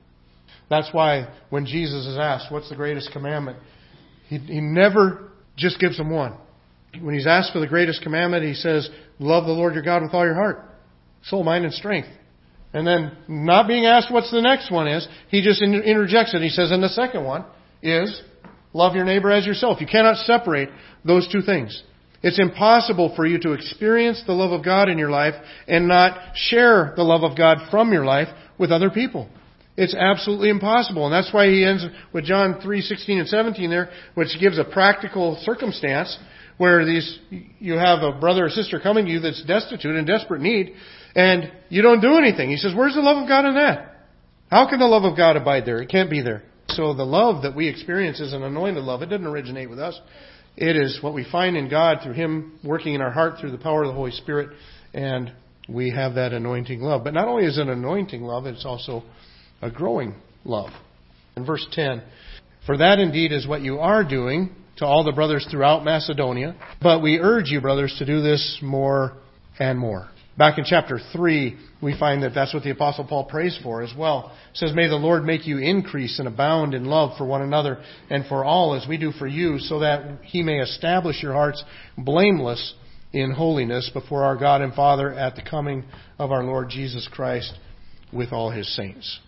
That's 0.69 0.89
why 0.93 1.27
when 1.49 1.65
Jesus 1.65 2.07
is 2.07 2.17
asked, 2.17 2.51
what's 2.51 2.69
the 2.69 2.75
greatest 2.75 3.11
commandment? 3.11 3.57
He, 4.27 4.37
he 4.37 4.61
never 4.61 5.31
just 5.57 5.79
gives 5.79 5.97
them 5.97 6.09
one. 6.09 6.35
When 7.01 7.13
he's 7.13 7.27
asked 7.27 7.51
for 7.53 7.59
the 7.59 7.67
greatest 7.67 8.01
commandment, 8.01 8.43
he 8.45 8.53
says, 8.53 8.89
love 9.19 9.45
the 9.45 9.51
Lord 9.51 9.73
your 9.73 9.83
God 9.83 10.01
with 10.01 10.13
all 10.13 10.25
your 10.25 10.35
heart, 10.35 10.63
soul, 11.23 11.43
mind, 11.43 11.65
and 11.65 11.73
strength. 11.73 12.09
And 12.73 12.85
then, 12.85 13.17
not 13.27 13.67
being 13.67 13.85
asked 13.85 14.11
what's 14.11 14.31
the 14.31 14.41
next 14.41 14.71
one 14.71 14.87
is, 14.87 15.07
he 15.29 15.41
just 15.41 15.61
interjects 15.61 16.33
it. 16.35 16.41
He 16.41 16.49
says, 16.49 16.71
and 16.71 16.83
the 16.83 16.89
second 16.89 17.23
one 17.23 17.45
is, 17.81 18.21
Love 18.73 18.95
your 18.95 19.05
neighbor 19.05 19.31
as 19.31 19.45
yourself. 19.45 19.81
You 19.81 19.87
cannot 19.87 20.17
separate 20.25 20.69
those 21.03 21.27
two 21.31 21.41
things. 21.41 21.83
It's 22.21 22.39
impossible 22.39 23.13
for 23.15 23.25
you 23.25 23.39
to 23.39 23.53
experience 23.53 24.21
the 24.27 24.33
love 24.33 24.51
of 24.51 24.63
God 24.63 24.89
in 24.89 24.97
your 24.97 25.09
life 25.09 25.33
and 25.67 25.87
not 25.87 26.35
share 26.35 26.93
the 26.95 27.03
love 27.03 27.23
of 27.23 27.37
God 27.37 27.69
from 27.71 27.93
your 27.93 28.05
life 28.05 28.27
with 28.57 28.71
other 28.71 28.89
people. 28.89 29.29
It's 29.77 29.95
absolutely 29.95 30.49
impossible. 30.49 31.05
And 31.05 31.13
that's 31.13 31.33
why 31.33 31.47
he 31.47 31.63
ends 31.63 31.85
with 32.11 32.25
John 32.25 32.55
3:16 32.55 33.19
and 33.19 33.27
17 33.27 33.69
there, 33.69 33.89
which 34.15 34.37
gives 34.39 34.57
a 34.57 34.65
practical 34.65 35.37
circumstance 35.43 36.17
where 36.57 36.85
these 36.85 37.19
you 37.59 37.75
have 37.75 38.03
a 38.03 38.11
brother 38.11 38.45
or 38.45 38.49
sister 38.49 38.79
coming 38.81 39.05
to 39.05 39.11
you 39.11 39.21
that's 39.21 39.41
destitute 39.43 39.95
and 39.95 40.05
desperate 40.05 40.41
need 40.41 40.75
and 41.15 41.51
you 41.69 41.81
don't 41.81 42.01
do 42.01 42.17
anything. 42.17 42.49
He 42.49 42.57
says, 42.57 42.73
"Where's 42.73 42.95
the 42.95 43.01
love 43.01 43.17
of 43.17 43.27
God 43.27 43.45
in 43.45 43.55
that? 43.55 43.95
How 44.49 44.67
can 44.67 44.79
the 44.79 44.87
love 44.87 45.03
of 45.03 45.15
God 45.15 45.35
abide 45.35 45.65
there? 45.65 45.81
It 45.81 45.89
can't 45.89 46.09
be 46.09 46.21
there." 46.21 46.43
So 46.69 46.93
the 46.93 47.05
love 47.05 47.43
that 47.43 47.55
we 47.55 47.67
experience 47.67 48.19
is 48.19 48.33
an 48.33 48.43
anointed 48.43 48.83
love. 48.83 49.01
It 49.01 49.09
doesn't 49.09 49.25
originate 49.25 49.69
with 49.69 49.79
us. 49.79 49.99
It 50.55 50.75
is 50.75 51.01
what 51.01 51.13
we 51.13 51.23
find 51.23 51.55
in 51.55 51.69
God 51.69 52.01
through 52.01 52.13
Him 52.13 52.53
working 52.63 52.93
in 52.93 53.01
our 53.01 53.11
heart 53.11 53.39
through 53.39 53.51
the 53.51 53.57
power 53.57 53.83
of 53.83 53.87
the 53.87 53.95
Holy 53.95 54.11
Spirit, 54.11 54.49
and 54.93 55.31
we 55.67 55.91
have 55.91 56.15
that 56.15 56.33
anointing 56.33 56.81
love. 56.81 57.03
But 57.03 57.13
not 57.13 57.27
only 57.27 57.45
is 57.45 57.57
it 57.57 57.61
an 57.61 57.69
anointing 57.69 58.23
love, 58.23 58.45
it's 58.45 58.65
also 58.65 59.03
a 59.61 59.69
growing 59.69 60.15
love. 60.43 60.69
In 61.35 61.45
verse 61.45 61.65
10, 61.71 62.01
for 62.65 62.77
that 62.77 62.99
indeed 62.99 63.31
is 63.31 63.47
what 63.47 63.61
you 63.61 63.79
are 63.79 64.03
doing 64.03 64.49
to 64.77 64.85
all 64.85 65.03
the 65.03 65.11
brothers 65.11 65.45
throughout 65.49 65.83
Macedonia, 65.83 66.55
but 66.81 67.01
we 67.01 67.19
urge 67.19 67.49
you, 67.49 67.61
brothers, 67.61 67.95
to 67.99 68.05
do 68.05 68.21
this 68.21 68.59
more 68.61 69.13
and 69.59 69.77
more. 69.77 70.07
Back 70.39 70.57
in 70.57 70.63
chapter 70.63 71.01
3, 71.11 71.57
we 71.81 71.99
find 71.99 72.23
that 72.23 72.33
that's 72.33 72.53
what 72.53 72.63
the 72.63 72.69
Apostle 72.69 73.03
Paul 73.03 73.25
prays 73.25 73.59
for 73.61 73.81
as 73.81 73.93
well. 73.95 74.31
It 74.51 74.57
says, 74.57 74.71
May 74.73 74.87
the 74.87 74.95
Lord 74.95 75.25
make 75.25 75.45
you 75.45 75.57
increase 75.57 76.17
and 76.17 76.29
abound 76.29 76.73
in 76.73 76.85
love 76.85 77.17
for 77.17 77.25
one 77.25 77.41
another 77.41 77.83
and 78.09 78.25
for 78.25 78.45
all 78.45 78.73
as 78.73 78.87
we 78.87 78.97
do 78.97 79.11
for 79.11 79.27
you, 79.27 79.59
so 79.59 79.79
that 79.79 80.23
he 80.23 80.41
may 80.41 80.59
establish 80.59 81.21
your 81.21 81.33
hearts 81.33 81.61
blameless 81.97 82.73
in 83.11 83.31
holiness 83.31 83.91
before 83.93 84.23
our 84.23 84.37
God 84.37 84.61
and 84.61 84.73
Father 84.73 85.13
at 85.13 85.35
the 85.35 85.41
coming 85.41 85.83
of 86.17 86.31
our 86.31 86.45
Lord 86.45 86.69
Jesus 86.69 87.05
Christ 87.11 87.53
with 88.13 88.31
all 88.31 88.49
his 88.49 88.73
saints. 88.77 89.19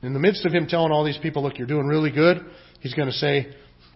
In 0.00 0.14
the 0.14 0.20
midst 0.20 0.46
of 0.46 0.52
him 0.52 0.68
telling 0.68 0.92
all 0.92 1.04
these 1.04 1.18
people, 1.18 1.42
look, 1.42 1.58
you're 1.58 1.66
doing 1.66 1.88
really 1.88 2.12
good, 2.12 2.38
he's 2.78 2.94
going 2.94 3.08
to 3.08 3.14
say, 3.14 3.48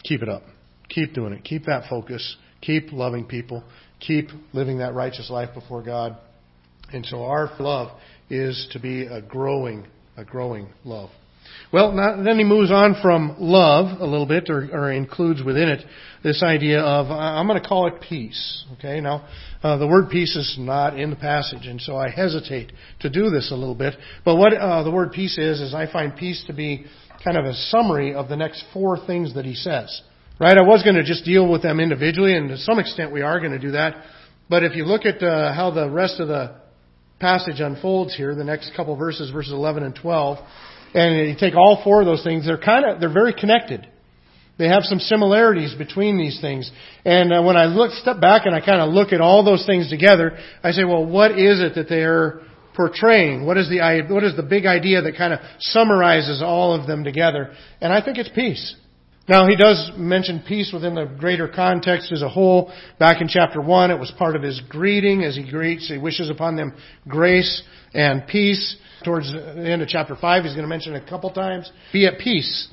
keep 0.02 0.20
it 0.20 0.28
up. 0.28 0.42
Keep 0.88 1.14
doing 1.14 1.32
it. 1.32 1.44
Keep 1.44 1.66
that 1.66 1.88
focus. 1.88 2.36
Keep 2.60 2.92
loving 2.92 3.24
people. 3.24 3.62
Keep 4.00 4.30
living 4.52 4.78
that 4.78 4.94
righteous 4.94 5.30
life 5.30 5.54
before 5.54 5.84
God. 5.84 6.16
And 6.92 7.04
so 7.06 7.24
our 7.24 7.50
love 7.58 7.98
is 8.30 8.68
to 8.72 8.78
be 8.78 9.06
a 9.06 9.20
growing, 9.20 9.86
a 10.16 10.24
growing 10.24 10.68
love. 10.84 11.10
Well, 11.72 11.94
then 12.24 12.38
he 12.38 12.44
moves 12.44 12.70
on 12.70 12.96
from 13.02 13.36
love 13.38 14.00
a 14.00 14.06
little 14.06 14.26
bit, 14.26 14.48
or, 14.48 14.68
or 14.72 14.92
includes 14.92 15.42
within 15.42 15.68
it 15.68 15.84
this 16.22 16.42
idea 16.42 16.80
of 16.80 17.10
I'm 17.10 17.46
going 17.46 17.60
to 17.60 17.68
call 17.68 17.86
it 17.88 18.00
peace. 18.00 18.64
Okay, 18.74 19.00
now 19.00 19.28
uh, 19.62 19.76
the 19.76 19.86
word 19.86 20.08
peace 20.10 20.34
is 20.36 20.56
not 20.58 20.98
in 20.98 21.10
the 21.10 21.16
passage, 21.16 21.66
and 21.66 21.80
so 21.80 21.96
I 21.96 22.08
hesitate 22.08 22.72
to 23.00 23.10
do 23.10 23.30
this 23.30 23.50
a 23.50 23.54
little 23.54 23.74
bit. 23.74 23.94
But 24.24 24.36
what 24.36 24.52
uh, 24.54 24.82
the 24.84 24.90
word 24.90 25.12
peace 25.12 25.38
is 25.38 25.60
is 25.60 25.74
I 25.74 25.90
find 25.90 26.16
peace 26.16 26.42
to 26.46 26.52
be 26.52 26.86
kind 27.24 27.36
of 27.36 27.44
a 27.44 27.54
summary 27.54 28.14
of 28.14 28.28
the 28.28 28.36
next 28.36 28.64
four 28.72 29.04
things 29.06 29.34
that 29.34 29.44
he 29.44 29.54
says. 29.54 30.02
Right? 30.38 30.56
I 30.56 30.62
was 30.62 30.82
going 30.82 30.96
to 30.96 31.04
just 31.04 31.24
deal 31.24 31.50
with 31.50 31.62
them 31.62 31.80
individually, 31.80 32.36
and 32.36 32.48
to 32.50 32.58
some 32.58 32.78
extent 32.78 33.12
we 33.12 33.22
are 33.22 33.40
going 33.40 33.52
to 33.52 33.58
do 33.58 33.72
that. 33.72 34.04
But 34.48 34.62
if 34.62 34.76
you 34.76 34.84
look 34.84 35.04
at 35.04 35.22
uh, 35.22 35.52
how 35.52 35.70
the 35.72 35.90
rest 35.90 36.20
of 36.20 36.28
the 36.28 36.56
passage 37.20 37.60
unfolds 37.60 38.14
here, 38.14 38.34
the 38.34 38.44
next 38.44 38.72
couple 38.76 38.96
verses, 38.96 39.30
verses 39.30 39.52
11 39.52 39.82
and 39.82 39.94
12, 39.94 40.38
and 40.94 41.28
you 41.28 41.36
take 41.38 41.54
all 41.54 41.80
four 41.82 42.00
of 42.00 42.06
those 42.06 42.22
things, 42.22 42.46
they're 42.46 42.58
kind 42.58 42.84
of, 42.84 43.00
they're 43.00 43.12
very 43.12 43.32
connected. 43.32 43.86
They 44.58 44.68
have 44.68 44.84
some 44.84 44.98
similarities 44.98 45.74
between 45.74 46.16
these 46.16 46.40
things. 46.40 46.70
And 47.04 47.32
uh, 47.32 47.42
when 47.42 47.56
I 47.56 47.66
look, 47.66 47.90
step 47.92 48.20
back 48.20 48.46
and 48.46 48.54
I 48.54 48.60
kind 48.60 48.80
of 48.80 48.88
look 48.88 49.12
at 49.12 49.20
all 49.20 49.44
those 49.44 49.66
things 49.66 49.90
together, 49.90 50.38
I 50.62 50.72
say, 50.72 50.84
well, 50.84 51.04
what 51.04 51.32
is 51.32 51.60
it 51.60 51.74
that 51.74 51.88
they're 51.88 52.40
portraying? 52.74 53.44
What 53.44 53.58
is 53.58 53.68
the, 53.68 54.06
what 54.08 54.24
is 54.24 54.34
the 54.36 54.42
big 54.42 54.64
idea 54.64 55.02
that 55.02 55.16
kind 55.16 55.34
of 55.34 55.40
summarizes 55.58 56.42
all 56.42 56.78
of 56.78 56.86
them 56.86 57.04
together? 57.04 57.52
And 57.80 57.92
I 57.92 58.02
think 58.02 58.16
it's 58.16 58.30
peace. 58.34 58.74
Now, 59.28 59.48
he 59.48 59.56
does 59.56 59.90
mention 59.96 60.44
peace 60.46 60.70
within 60.72 60.94
the 60.94 61.04
greater 61.04 61.48
context 61.48 62.12
as 62.12 62.22
a 62.22 62.28
whole. 62.28 62.72
Back 62.98 63.20
in 63.20 63.26
chapter 63.26 63.60
1, 63.60 63.90
it 63.90 63.98
was 63.98 64.12
part 64.16 64.36
of 64.36 64.42
his 64.42 64.60
greeting 64.68 65.24
as 65.24 65.34
he 65.34 65.48
greets, 65.48 65.88
he 65.88 65.98
wishes 65.98 66.30
upon 66.30 66.54
them 66.56 66.74
grace 67.08 67.62
and 67.92 68.26
peace. 68.26 68.76
Towards 69.04 69.32
the 69.32 69.68
end 69.68 69.82
of 69.82 69.88
chapter 69.88 70.16
5, 70.16 70.44
he's 70.44 70.52
going 70.52 70.62
to 70.62 70.68
mention 70.68 70.94
it 70.94 71.02
a 71.04 71.10
couple 71.10 71.30
times. 71.30 71.70
Be 71.92 72.06
at 72.06 72.18
peace 72.18 72.68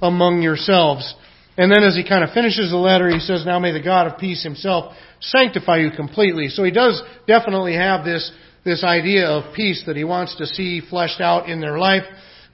among 0.00 0.42
yourselves. 0.42 1.14
And 1.56 1.70
then 1.70 1.84
as 1.84 1.94
he 1.94 2.06
kind 2.06 2.24
of 2.24 2.30
finishes 2.30 2.70
the 2.70 2.76
letter, 2.76 3.08
he 3.08 3.20
says, 3.20 3.46
Now 3.46 3.60
may 3.60 3.72
the 3.72 3.82
God 3.82 4.08
of 4.08 4.18
peace 4.18 4.42
himself 4.42 4.94
sanctify 5.20 5.78
you 5.78 5.90
completely. 5.90 6.48
So 6.48 6.64
he 6.64 6.72
does 6.72 7.00
definitely 7.28 7.74
have 7.74 8.04
this, 8.04 8.32
this 8.64 8.82
idea 8.82 9.26
of 9.26 9.54
peace 9.54 9.84
that 9.86 9.96
he 9.96 10.04
wants 10.04 10.36
to 10.38 10.46
see 10.46 10.80
fleshed 10.80 11.20
out 11.20 11.48
in 11.48 11.60
their 11.60 11.78
life. 11.78 12.04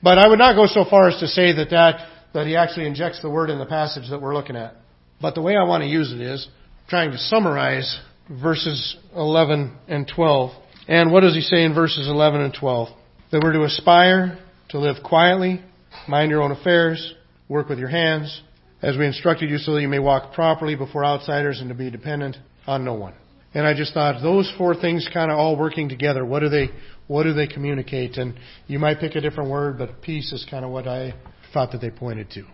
But 0.03 0.19
I 0.19 0.29
would 0.29 0.39
not 0.39 0.55
go 0.55 0.67
so 0.67 0.85
far 0.89 1.09
as 1.09 1.19
to 1.21 1.29
say 1.29 1.55
that 1.55 1.71
that 1.71 2.07
that 2.35 2.47
he 2.47 2.57
actually 2.57 2.87
injects 2.87 3.21
the 3.23 3.31
word 3.31 3.51
in 3.51 3.59
the 3.59 3.67
passage 3.67 4.11
that 4.11 4.21
we're 4.21 4.35
looking 4.35 4.57
at. 4.57 4.75
But 5.21 5.35
the 5.35 5.43
way 5.43 5.57
I 5.57 5.65
want 5.65 5.83
to 5.83 5.89
use 5.89 6.13
it 6.13 6.21
is 6.21 6.49
trying 6.89 7.11
to 7.11 7.19
summarize 7.19 8.01
verses 8.31 8.97
11 9.15 9.77
and 9.89 10.11
12. 10.15 10.51
And 10.87 11.13
what 11.13 11.21
does 11.21 11.35
he 11.35 11.41
say 11.41 11.65
in 11.65 11.75
verses 11.75 12.09
11 12.09 12.41
and 12.41 12.55
12? 12.55 12.89
That 13.33 13.41
we're 13.43 13.53
to 13.53 13.65
aspire 13.65 14.39
to 14.71 14.79
live 14.79 14.97
quietly, 15.05 15.63
mind 16.07 16.31
your 16.31 16.43
own 16.43 16.53
affairs, 16.53 17.15
work 17.49 17.69
with 17.69 17.79
your 17.79 17.89
hands, 17.89 18.43
as 18.83 18.97
we 18.97 19.07
instructed 19.07 19.51
you 19.51 19.59
so 19.59 19.75
that 19.75 19.83
you 19.83 19.89
may 19.89 19.99
walk 19.99 20.35
properly 20.35 20.77
before 20.77 21.05
outsiders 21.05 21.61
and 21.61 21.69
to 21.69 21.75
be 21.75 21.91
dependent 21.91 22.37
on 22.67 22.85
no 22.85 22.95
one. 22.95 23.15
And 23.55 23.67
I 23.67 23.75
just 23.75 23.95
thought 23.95 24.23
those 24.23 24.53
four 24.59 24.75
things 24.75 25.09
kind 25.13 25.31
of 25.31 25.39
all 25.39 25.59
working 25.59 25.89
together. 25.89 26.25
What 26.25 26.41
do 26.41 26.49
they, 26.49 26.69
what 27.07 27.25
do 27.25 27.33
they 27.33 27.47
communicate? 27.47 28.17
And 28.19 28.35
you 28.67 28.79
might 28.79 29.01
pick 29.01 29.15
a 29.15 29.21
different 29.21 29.51
word, 29.51 29.79
but 29.79 30.03
peace 30.03 30.33
is 30.33 30.47
kind 30.51 30.65
of 30.65 30.71
what 30.71 30.87
I 30.87 31.15
thought 31.53 31.73
that 31.73 31.81
they 31.81 31.91
pointed 31.91 32.31
to. 32.33 32.45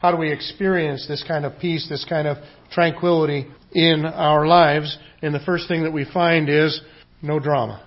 How 0.00 0.10
do 0.10 0.16
we 0.16 0.32
experience 0.32 1.06
this 1.06 1.24
kind 1.26 1.44
of 1.44 1.58
peace, 1.60 1.88
this 1.88 2.04
kind 2.08 2.26
of 2.26 2.38
tranquility 2.72 3.46
in 3.72 4.04
our 4.04 4.46
lives? 4.46 4.98
And 5.22 5.32
the 5.32 5.40
first 5.40 5.68
thing 5.68 5.84
that 5.84 5.92
we 5.92 6.04
find 6.12 6.48
is 6.48 6.80
no 7.22 7.38
drama. 7.38 7.86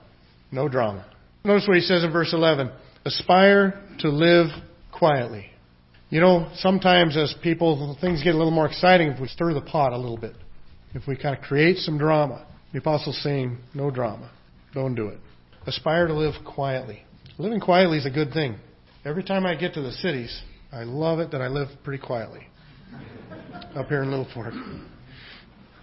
No 0.52 0.70
drama. 0.70 1.06
Notice 1.44 1.68
what 1.68 1.76
he 1.76 1.84
says 1.84 2.04
in 2.04 2.12
verse 2.14 2.32
11. 2.32 2.72
Aspire 3.04 3.82
to 4.00 4.10
live 4.10 4.48
quietly. 4.98 5.48
You 6.10 6.22
know, 6.22 6.50
sometimes 6.56 7.18
as 7.18 7.36
people, 7.44 7.98
things 8.00 8.24
get 8.24 8.34
a 8.34 8.38
little 8.38 8.52
more 8.52 8.68
exciting 8.68 9.10
if 9.10 9.20
we 9.20 9.28
stir 9.28 9.54
the 9.54 9.62
pot 9.62 9.92
a 9.92 9.98
little 9.98 10.18
bit. 10.18 10.36
If 10.94 11.08
we 11.08 11.18
kind 11.18 11.36
of 11.36 11.44
create 11.44 11.78
some 11.80 11.98
drama. 11.98 12.48
The 12.72 12.80
apostle's 12.80 13.22
saying, 13.22 13.58
no 13.74 13.92
drama. 13.92 14.32
Don't 14.74 14.96
do 14.96 15.08
it. 15.08 15.20
Aspire 15.68 16.08
to 16.08 16.14
live 16.14 16.36
quietly. 16.46 17.04
Living 17.38 17.60
quietly 17.60 17.98
is 17.98 18.06
a 18.06 18.10
good 18.10 18.32
thing. 18.32 18.56
Every 19.04 19.24
time 19.24 19.46
I 19.46 19.56
get 19.56 19.74
to 19.74 19.82
the 19.82 19.92
cities, 19.92 20.42
I 20.72 20.84
love 20.84 21.20
it 21.20 21.32
that 21.32 21.42
I 21.42 21.48
live 21.48 21.70
pretty 21.84 22.04
quietly 22.04 22.48
up 23.76 23.88
here 23.88 24.04
in 24.04 24.12
Littlefork. 24.12 24.54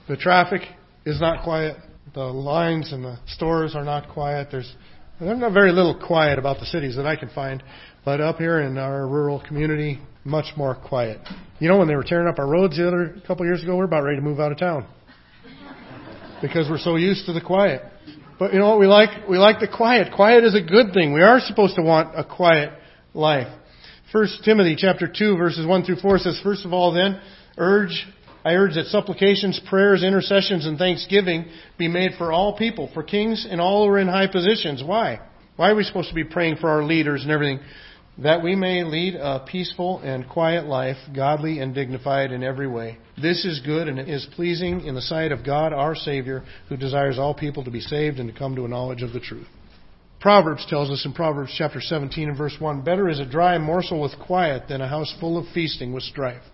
The 0.08 0.16
traffic 0.16 0.62
is 1.04 1.20
not 1.20 1.44
quiet. 1.44 1.76
The 2.14 2.20
lines 2.20 2.92
and 2.92 3.04
the 3.04 3.18
stores 3.26 3.74
are 3.74 3.84
not 3.84 4.08
quiet. 4.12 4.48
There's 4.50 4.74
there's 5.20 5.38
not 5.38 5.52
very 5.52 5.72
little 5.72 5.98
quiet 5.98 6.38
about 6.38 6.58
the 6.58 6.66
cities 6.66 6.96
that 6.96 7.06
I 7.06 7.16
can 7.16 7.28
find, 7.28 7.62
but 8.04 8.20
up 8.20 8.38
here 8.38 8.60
in 8.60 8.76
our 8.76 9.06
rural 9.06 9.40
community, 9.46 10.00
much 10.24 10.46
more 10.56 10.74
quiet. 10.74 11.20
You 11.60 11.68
know, 11.68 11.78
when 11.78 11.86
they 11.86 11.94
were 11.94 12.02
tearing 12.02 12.26
up 12.26 12.38
our 12.38 12.46
roads 12.48 12.76
the 12.76 12.88
other 12.88 13.16
couple 13.26 13.46
years 13.46 13.62
ago, 13.62 13.72
we 13.72 13.78
we're 13.78 13.84
about 13.84 14.02
ready 14.02 14.16
to 14.16 14.22
move 14.22 14.40
out 14.40 14.50
of 14.50 14.58
town 14.58 14.86
because 16.40 16.68
we're 16.68 16.78
so 16.78 16.96
used 16.96 17.26
to 17.26 17.32
the 17.32 17.40
quiet. 17.40 17.82
But 18.38 18.52
you 18.52 18.58
know 18.58 18.70
what? 18.70 18.80
We 18.80 18.86
like 18.86 19.28
we 19.28 19.38
like 19.38 19.60
the 19.60 19.68
quiet. 19.68 20.12
Quiet 20.12 20.42
is 20.44 20.56
a 20.56 20.60
good 20.60 20.92
thing. 20.92 21.12
We 21.12 21.22
are 21.22 21.38
supposed 21.38 21.76
to 21.76 21.82
want 21.82 22.18
a 22.18 22.24
quiet 22.24 22.72
life. 23.14 23.46
First 24.12 24.44
Timothy 24.44 24.76
chapter 24.76 25.08
2 25.08 25.38
verses 25.38 25.66
1 25.66 25.84
through 25.84 25.96
4 25.96 26.18
says, 26.18 26.38
First 26.42 26.66
of 26.66 26.74
all 26.74 26.92
then, 26.92 27.18
urge, 27.56 28.06
I 28.44 28.52
urge 28.52 28.74
that 28.74 28.86
supplications, 28.86 29.58
prayers, 29.66 30.02
intercessions, 30.02 30.66
and 30.66 30.76
thanksgiving 30.76 31.46
be 31.78 31.88
made 31.88 32.12
for 32.18 32.30
all 32.30 32.54
people, 32.54 32.90
for 32.92 33.02
kings 33.02 33.46
and 33.48 33.58
all 33.58 33.86
who 33.86 33.90
are 33.90 33.98
in 33.98 34.08
high 34.08 34.26
positions. 34.26 34.82
Why? 34.84 35.20
Why 35.56 35.70
are 35.70 35.74
we 35.74 35.84
supposed 35.84 36.10
to 36.10 36.14
be 36.14 36.24
praying 36.24 36.56
for 36.56 36.68
our 36.68 36.84
leaders 36.84 37.22
and 37.22 37.30
everything? 37.30 37.60
That 38.18 38.42
we 38.42 38.54
may 38.54 38.84
lead 38.84 39.14
a 39.14 39.46
peaceful 39.50 40.00
and 40.00 40.28
quiet 40.28 40.66
life, 40.66 40.98
godly 41.16 41.60
and 41.60 41.74
dignified 41.74 42.32
in 42.32 42.42
every 42.42 42.68
way. 42.68 42.98
This 43.20 43.46
is 43.46 43.60
good 43.60 43.88
and 43.88 43.98
is 43.98 44.26
pleasing 44.36 44.84
in 44.84 44.94
the 44.94 45.00
sight 45.00 45.32
of 45.32 45.42
God 45.42 45.72
our 45.72 45.94
Savior, 45.94 46.42
who 46.68 46.76
desires 46.76 47.18
all 47.18 47.32
people 47.32 47.64
to 47.64 47.70
be 47.70 47.80
saved 47.80 48.18
and 48.18 48.30
to 48.30 48.38
come 48.38 48.56
to 48.56 48.66
a 48.66 48.68
knowledge 48.68 49.00
of 49.00 49.14
the 49.14 49.20
truth. 49.20 49.48
Proverbs 50.22 50.64
tells 50.68 50.88
us 50.88 51.04
in 51.04 51.12
Proverbs 51.12 51.52
chapter 51.58 51.80
17 51.80 52.28
and 52.28 52.38
verse 52.38 52.54
1 52.60 52.82
Better 52.82 53.08
is 53.08 53.18
a 53.18 53.26
dry 53.26 53.58
morsel 53.58 54.00
with 54.00 54.16
quiet 54.24 54.68
than 54.68 54.80
a 54.80 54.88
house 54.88 55.12
full 55.18 55.36
of 55.36 55.52
feasting 55.52 55.92
with 55.92 56.04
strife. 56.04 56.44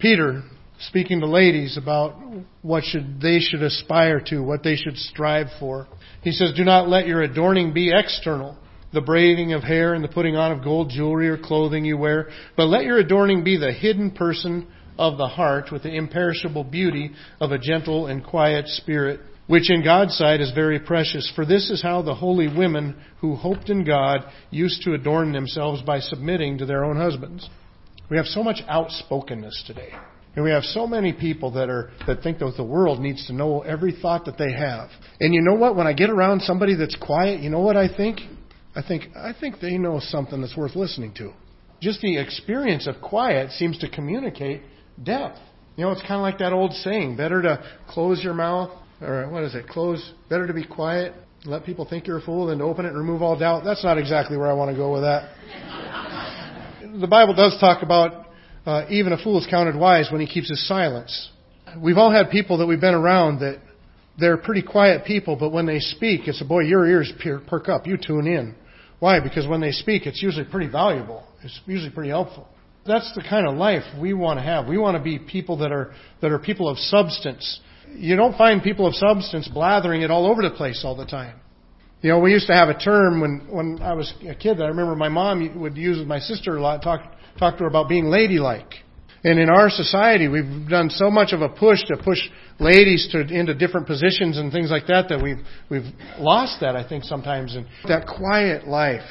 Peter, 0.00 0.42
speaking 0.80 1.20
to 1.20 1.26
ladies 1.26 1.78
about 1.78 2.16
what 2.62 2.82
should, 2.82 3.20
they 3.20 3.38
should 3.38 3.62
aspire 3.62 4.20
to, 4.26 4.42
what 4.42 4.64
they 4.64 4.74
should 4.74 4.96
strive 4.96 5.46
for, 5.60 5.86
he 6.22 6.32
says, 6.32 6.52
Do 6.56 6.64
not 6.64 6.88
let 6.88 7.06
your 7.06 7.22
adorning 7.22 7.72
be 7.72 7.92
external, 7.94 8.58
the 8.92 9.00
braiding 9.00 9.52
of 9.52 9.62
hair 9.62 9.94
and 9.94 10.02
the 10.02 10.08
putting 10.08 10.34
on 10.34 10.50
of 10.50 10.64
gold 10.64 10.90
jewelry 10.90 11.28
or 11.28 11.38
clothing 11.38 11.84
you 11.84 11.96
wear, 11.96 12.28
but 12.56 12.66
let 12.66 12.82
your 12.82 12.98
adorning 12.98 13.44
be 13.44 13.56
the 13.56 13.72
hidden 13.72 14.10
person 14.10 14.66
of 14.98 15.16
the 15.16 15.28
heart 15.28 15.70
with 15.70 15.84
the 15.84 15.94
imperishable 15.94 16.64
beauty 16.64 17.12
of 17.38 17.52
a 17.52 17.58
gentle 17.58 18.08
and 18.08 18.24
quiet 18.24 18.66
spirit 18.66 19.20
which 19.46 19.70
in 19.70 19.84
God's 19.84 20.16
sight 20.16 20.40
is 20.40 20.52
very 20.52 20.80
precious. 20.80 21.30
For 21.34 21.46
this 21.46 21.70
is 21.70 21.82
how 21.82 22.02
the 22.02 22.14
holy 22.14 22.48
women 22.48 22.96
who 23.20 23.36
hoped 23.36 23.70
in 23.70 23.84
God 23.84 24.24
used 24.50 24.82
to 24.82 24.94
adorn 24.94 25.32
themselves 25.32 25.82
by 25.82 26.00
submitting 26.00 26.58
to 26.58 26.66
their 26.66 26.84
own 26.84 26.96
husbands. 26.96 27.48
We 28.10 28.16
have 28.16 28.26
so 28.26 28.42
much 28.42 28.60
outspokenness 28.68 29.64
today. 29.66 29.92
And 30.34 30.44
we 30.44 30.50
have 30.50 30.64
so 30.64 30.86
many 30.86 31.14
people 31.14 31.52
that 31.52 31.70
are 31.70 31.90
that 32.06 32.22
think 32.22 32.40
that 32.40 32.52
the 32.56 32.64
world 32.64 33.00
needs 33.00 33.26
to 33.26 33.32
know 33.32 33.62
every 33.62 33.92
thought 34.02 34.26
that 34.26 34.36
they 34.36 34.52
have. 34.52 34.90
And 35.18 35.32
you 35.32 35.40
know 35.40 35.54
what? 35.54 35.76
When 35.76 35.86
I 35.86 35.94
get 35.94 36.10
around 36.10 36.42
somebody 36.42 36.74
that's 36.74 36.96
quiet, 36.96 37.40
you 37.40 37.48
know 37.48 37.60
what 37.60 37.76
I 37.76 37.88
think? 37.88 38.20
I 38.74 38.82
think 38.86 39.04
I 39.16 39.32
think 39.32 39.60
they 39.60 39.78
know 39.78 39.98
something 39.98 40.42
that's 40.42 40.56
worth 40.56 40.76
listening 40.76 41.14
to. 41.14 41.32
Just 41.80 42.02
the 42.02 42.18
experience 42.18 42.86
of 42.86 43.00
quiet 43.00 43.50
seems 43.52 43.78
to 43.78 43.88
communicate 43.88 44.60
depth. 45.02 45.38
You 45.76 45.84
know, 45.84 45.92
it's 45.92 46.02
kind 46.02 46.14
of 46.14 46.20
like 46.20 46.38
that 46.38 46.52
old 46.52 46.72
saying, 46.72 47.16
better 47.16 47.40
to 47.42 47.64
close 47.88 48.22
your 48.22 48.34
mouth 48.34 48.70
or 49.00 49.28
what 49.28 49.42
is 49.44 49.54
it? 49.54 49.68
Close. 49.68 50.12
Better 50.28 50.46
to 50.46 50.54
be 50.54 50.64
quiet. 50.64 51.14
Let 51.44 51.64
people 51.64 51.86
think 51.88 52.06
you're 52.06 52.18
a 52.18 52.22
fool 52.22 52.46
than 52.46 52.58
to 52.58 52.64
open 52.64 52.84
it 52.86 52.88
and 52.88 52.98
remove 52.98 53.22
all 53.22 53.38
doubt. 53.38 53.62
That's 53.64 53.84
not 53.84 53.98
exactly 53.98 54.36
where 54.36 54.48
I 54.48 54.52
want 54.52 54.70
to 54.70 54.76
go 54.76 54.92
with 54.92 55.02
that. 55.02 55.32
the 57.00 57.06
Bible 57.06 57.34
does 57.34 57.56
talk 57.60 57.82
about 57.82 58.26
uh, 58.64 58.86
even 58.90 59.12
a 59.12 59.18
fool 59.22 59.38
is 59.38 59.46
counted 59.48 59.76
wise 59.76 60.08
when 60.10 60.20
he 60.20 60.26
keeps 60.26 60.48
his 60.48 60.66
silence. 60.66 61.30
We've 61.80 61.98
all 61.98 62.10
had 62.10 62.30
people 62.30 62.58
that 62.58 62.66
we've 62.66 62.80
been 62.80 62.94
around 62.94 63.40
that 63.40 63.60
they're 64.18 64.38
pretty 64.38 64.62
quiet 64.62 65.04
people, 65.04 65.36
but 65.36 65.52
when 65.52 65.66
they 65.66 65.78
speak, 65.78 66.26
it's 66.26 66.40
a 66.40 66.44
boy, 66.44 66.62
your 66.62 66.86
ears 66.86 67.12
perk 67.46 67.68
up. 67.68 67.86
You 67.86 67.96
tune 67.96 68.26
in. 68.26 68.54
Why? 68.98 69.20
Because 69.20 69.46
when 69.46 69.60
they 69.60 69.72
speak, 69.72 70.06
it's 70.06 70.22
usually 70.22 70.46
pretty 70.46 70.70
valuable. 70.70 71.22
It's 71.42 71.60
usually 71.66 71.90
pretty 71.90 72.08
helpful. 72.08 72.48
That's 72.86 73.12
the 73.14 73.22
kind 73.28 73.46
of 73.46 73.56
life 73.56 73.82
we 74.00 74.14
want 74.14 74.38
to 74.38 74.42
have. 74.42 74.66
We 74.66 74.78
want 74.78 74.96
to 74.96 75.02
be 75.02 75.18
people 75.18 75.58
that 75.58 75.72
are 75.72 75.92
that 76.22 76.30
are 76.30 76.38
people 76.38 76.68
of 76.68 76.78
substance 76.78 77.60
you 77.98 78.16
don't 78.16 78.36
find 78.36 78.62
people 78.62 78.86
of 78.86 78.94
substance 78.94 79.48
blathering 79.48 80.02
it 80.02 80.10
all 80.10 80.26
over 80.26 80.42
the 80.42 80.50
place 80.50 80.82
all 80.84 80.96
the 80.96 81.06
time. 81.06 81.40
You 82.02 82.10
know, 82.10 82.18
we 82.20 82.32
used 82.32 82.46
to 82.46 82.54
have 82.54 82.68
a 82.68 82.78
term 82.78 83.20
when 83.20 83.48
when 83.50 83.82
I 83.82 83.94
was 83.94 84.12
a 84.28 84.34
kid 84.34 84.58
that 84.58 84.64
I 84.64 84.68
remember 84.68 84.94
my 84.94 85.08
mom 85.08 85.60
would 85.60 85.76
use 85.76 85.98
with 85.98 86.06
my 86.06 86.18
sister 86.18 86.56
a 86.56 86.60
lot. 86.60 86.82
Talk 86.82 87.02
talk 87.38 87.56
to 87.56 87.64
her 87.64 87.68
about 87.68 87.88
being 87.88 88.06
ladylike. 88.06 88.74
And 89.24 89.40
in 89.40 89.48
our 89.48 89.70
society, 89.70 90.28
we've 90.28 90.68
done 90.68 90.88
so 90.88 91.10
much 91.10 91.32
of 91.32 91.40
a 91.40 91.48
push 91.48 91.82
to 91.86 91.96
push 91.96 92.20
ladies 92.60 93.08
to 93.10 93.20
into 93.20 93.54
different 93.54 93.86
positions 93.86 94.38
and 94.38 94.52
things 94.52 94.70
like 94.70 94.86
that 94.86 95.08
that 95.08 95.20
we've 95.20 95.44
we've 95.68 95.90
lost 96.18 96.60
that 96.60 96.76
I 96.76 96.86
think 96.86 97.02
sometimes. 97.04 97.56
And 97.56 97.66
that 97.88 98.06
quiet 98.06 98.68
life 98.68 99.08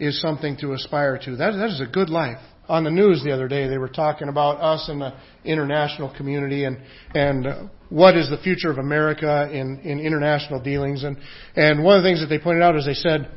is 0.00 0.20
something 0.20 0.56
to 0.56 0.72
aspire 0.72 1.18
to. 1.24 1.36
That, 1.36 1.52
that 1.52 1.68
is 1.68 1.80
a 1.80 1.86
good 1.86 2.10
life. 2.10 2.40
On 2.68 2.84
the 2.84 2.90
news 2.90 3.22
the 3.24 3.32
other 3.32 3.48
day, 3.48 3.68
they 3.68 3.78
were 3.78 3.88
talking 3.88 4.28
about 4.28 4.60
us 4.60 4.88
in 4.88 5.00
the 5.00 5.12
international 5.44 6.14
community 6.16 6.64
and, 6.64 6.78
and 7.14 7.46
uh, 7.46 7.62
what 7.88 8.16
is 8.16 8.30
the 8.30 8.38
future 8.38 8.70
of 8.70 8.78
America 8.78 9.50
in, 9.52 9.80
in 9.80 9.98
international 9.98 10.62
dealings. 10.62 11.02
And, 11.02 11.18
and 11.56 11.82
one 11.82 11.96
of 11.96 12.02
the 12.02 12.08
things 12.08 12.20
that 12.20 12.28
they 12.28 12.38
pointed 12.38 12.62
out 12.62 12.76
is 12.76 12.86
they 12.86 12.94
said 12.94 13.28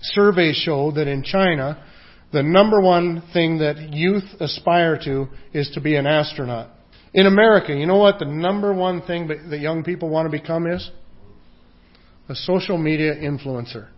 surveys 0.00 0.56
show 0.56 0.92
that 0.92 1.08
in 1.08 1.22
China, 1.22 1.84
the 2.32 2.42
number 2.42 2.80
one 2.80 3.22
thing 3.32 3.58
that 3.58 3.76
youth 3.92 4.24
aspire 4.40 4.98
to 5.04 5.28
is 5.52 5.70
to 5.74 5.80
be 5.80 5.96
an 5.96 6.06
astronaut. 6.06 6.70
In 7.12 7.26
America, 7.26 7.72
you 7.72 7.86
know 7.86 7.98
what 7.98 8.18
the 8.18 8.24
number 8.24 8.72
one 8.72 9.02
thing 9.02 9.28
that 9.28 9.60
young 9.60 9.84
people 9.84 10.08
want 10.08 10.26
to 10.26 10.30
become 10.30 10.66
is? 10.66 10.90
A 12.28 12.34
social 12.34 12.76
media 12.76 13.14
influencer. 13.14 13.88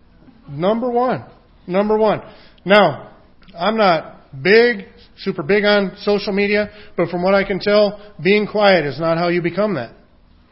Number 0.48 0.90
one. 0.90 1.24
Number 1.66 1.96
one. 1.96 2.22
Now, 2.64 3.12
I'm 3.58 3.76
not 3.76 4.15
big, 4.42 4.86
super 5.18 5.42
big 5.42 5.64
on 5.64 5.96
social 6.00 6.32
media, 6.32 6.70
but 6.96 7.08
from 7.08 7.22
what 7.22 7.34
I 7.34 7.44
can 7.44 7.58
tell, 7.60 8.14
being 8.22 8.46
quiet 8.46 8.84
is 8.86 9.00
not 9.00 9.18
how 9.18 9.28
you 9.28 9.42
become 9.42 9.74
that. 9.74 9.94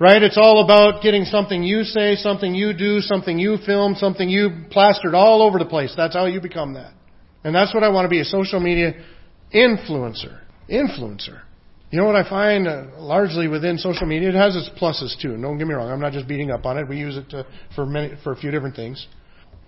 Right? 0.01 0.23
It's 0.23 0.37
all 0.37 0.65
about 0.65 1.03
getting 1.03 1.25
something 1.25 1.63
you 1.63 1.85
say, 1.85 2.17
something 2.17 2.55
you 2.55 2.73
do, 2.77 3.01
something 3.01 3.39
you 3.39 3.59
film, 3.65 3.95
something 3.95 4.29
you 4.29 4.65
plastered 4.71 5.15
all 5.15 5.41
over 5.41 5.59
the 5.59 5.67
place. 5.67 5.95
That's 5.97 6.15
how 6.15 6.27
you 6.27 6.41
become 6.41 6.75
that. 6.75 6.93
And 7.45 7.55
that's 7.55 7.73
what 7.73 7.85
I 7.85 7.91
want 7.91 8.07
to 8.07 8.09
be, 8.09 8.21
a 8.21 8.25
social 8.25 8.59
media 8.59 8.95
influencer. 9.55 10.41
Influencer. 10.69 11.43
You 11.91 12.01
know 12.01 12.07
what 12.07 12.17
I 12.17 12.29
find 12.29 12.67
uh, 12.67 12.87
largely 12.97 13.47
within 13.47 13.79
social 13.79 14.07
media? 14.07 14.31
It 14.31 14.35
has 14.35 14.57
its 14.57 14.69
pluses 14.81 15.15
too. 15.21 15.41
Don't 15.41 15.59
get 15.59 15.69
me 15.69 15.75
wrong. 15.75 15.91
I'm 15.91 16.01
not 16.01 16.13
just 16.13 16.27
beating 16.27 16.51
up 16.51 16.67
on 16.67 16.77
it. 16.77 16.89
We 16.89 16.97
use 16.99 17.17
it 17.17 17.31
to, 17.31 17.47
for 17.77 17.87
many, 17.87 18.15
for 18.25 18.33
a 18.33 18.37
few 18.37 18.51
different 18.51 18.75
things. 18.75 19.07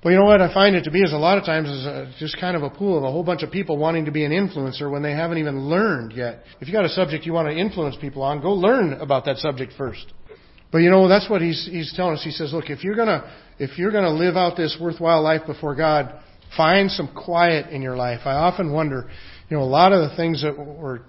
But 0.07 0.13
you 0.13 0.21
know 0.21 0.27
what 0.27 0.41
I 0.41 0.55
find 0.55 0.77
it 0.77 0.85
to 0.85 0.93
be 0.93 1.03
is 1.03 1.13
a 1.13 1.17
lot 1.17 1.37
of 1.37 1.45
times 1.45 1.69
is 1.69 1.85
a, 1.85 2.15
just 2.21 2.39
kind 2.39 2.57
of 2.57 2.63
a 2.63 2.71
pool 2.71 2.97
of 2.97 3.03
a 3.03 3.11
whole 3.11 3.25
bunch 3.25 3.43
of 3.43 3.51
people 3.51 3.77
wanting 3.77 4.05
to 4.05 4.13
be 4.13 4.25
an 4.25 4.31
influencer 4.31 4.89
when 4.89 5.03
they 5.03 5.11
haven't 5.11 5.39
even 5.39 5.69
learned 5.69 6.13
yet. 6.13 6.45
If 6.61 6.69
you 6.69 6.73
got 6.73 6.85
a 6.85 6.89
subject 6.91 7.27
you 7.27 7.33
want 7.33 7.49
to 7.49 7.57
influence 7.57 7.97
people 8.01 8.23
on, 8.23 8.41
go 8.41 8.53
learn 8.53 8.93
about 8.93 9.25
that 9.25 9.39
subject 9.39 9.73
first. 9.77 10.07
But 10.71 10.79
you 10.79 10.91
know 10.91 11.09
that's 11.09 11.29
what 11.29 11.43
he's 11.43 11.69
he's 11.69 11.93
telling 11.97 12.15
us. 12.15 12.23
He 12.23 12.31
says, 12.31 12.53
look, 12.53 12.71
if 12.71 12.85
you're 12.85 12.95
gonna 12.95 13.29
if 13.59 13.79
you're 13.79 13.91
gonna 13.91 14.13
live 14.13 14.37
out 14.37 14.57
this 14.57 14.79
worthwhile 14.81 15.23
life 15.23 15.43
before 15.45 15.75
God, 15.75 16.15
find 16.57 16.89
some 16.89 17.13
quiet 17.13 17.73
in 17.73 17.83
your 17.83 17.97
life. 17.97 18.21
I 18.27 18.35
often 18.35 18.73
wonder, 18.73 19.11
you 19.49 19.57
know, 19.57 19.65
a 19.65 19.67
lot 19.67 19.91
of 19.91 20.09
the 20.09 20.15
things 20.15 20.41
that 20.43 20.57
were 20.57 21.01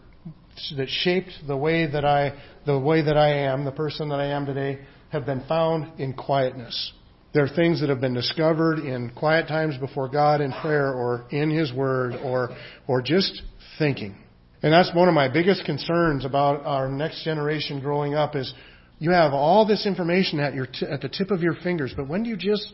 that 0.75 0.89
shaped 0.89 1.34
the 1.46 1.56
way 1.56 1.86
that 1.86 2.04
I, 2.04 2.34
the 2.66 2.80
way 2.80 3.04
that 3.04 3.16
I 3.16 3.42
am, 3.42 3.63
the 3.63 3.72
person 3.72 4.10
that 4.10 4.20
I 4.20 4.30
am 4.30 4.48
today, 4.48 4.80
have 5.12 5.24
been 5.24 5.44
found 5.48 6.00
in 6.00 6.13
quietness. 6.13 6.94
There 7.34 7.44
are 7.44 7.50
things 7.50 7.82
that 7.82 7.90
have 7.90 8.02
been 8.02 8.14
discovered 8.14 8.80
in 8.80 9.12
quiet 9.16 9.48
times 9.48 9.78
before 9.78 10.10
God 10.10 10.42
in 10.42 10.52
prayer 10.52 10.94
or 10.94 11.26
in 11.30 11.50
His 11.50 11.74
Word 11.74 12.16
or, 12.24 12.50
or 12.88 13.02
just 13.02 13.42
thinking. 13.78 14.16
And 14.64 14.74
that's 14.74 14.94
one 14.96 15.08
of 15.08 15.14
my 15.14 15.28
biggest 15.28 15.66
concerns 15.66 16.26
about 16.26 16.66
our 16.66 16.90
next 16.90 17.24
generation 17.24 17.80
growing 17.80 18.16
up 18.16 18.36
is 18.36 18.54
you 19.00 19.12
have 19.12 19.34
all 19.34 19.66
this 19.66 19.86
information 19.86 20.40
at 20.40 20.56
your 20.56 20.66
t- 20.66 20.88
at 20.88 21.02
the 21.02 21.10
tip 21.10 21.30
of 21.30 21.42
your 21.42 21.54
fingers, 21.64 21.94
but 21.96 22.08
when 22.08 22.24
do 22.24 22.30
you 22.30 22.38
just 22.38 22.74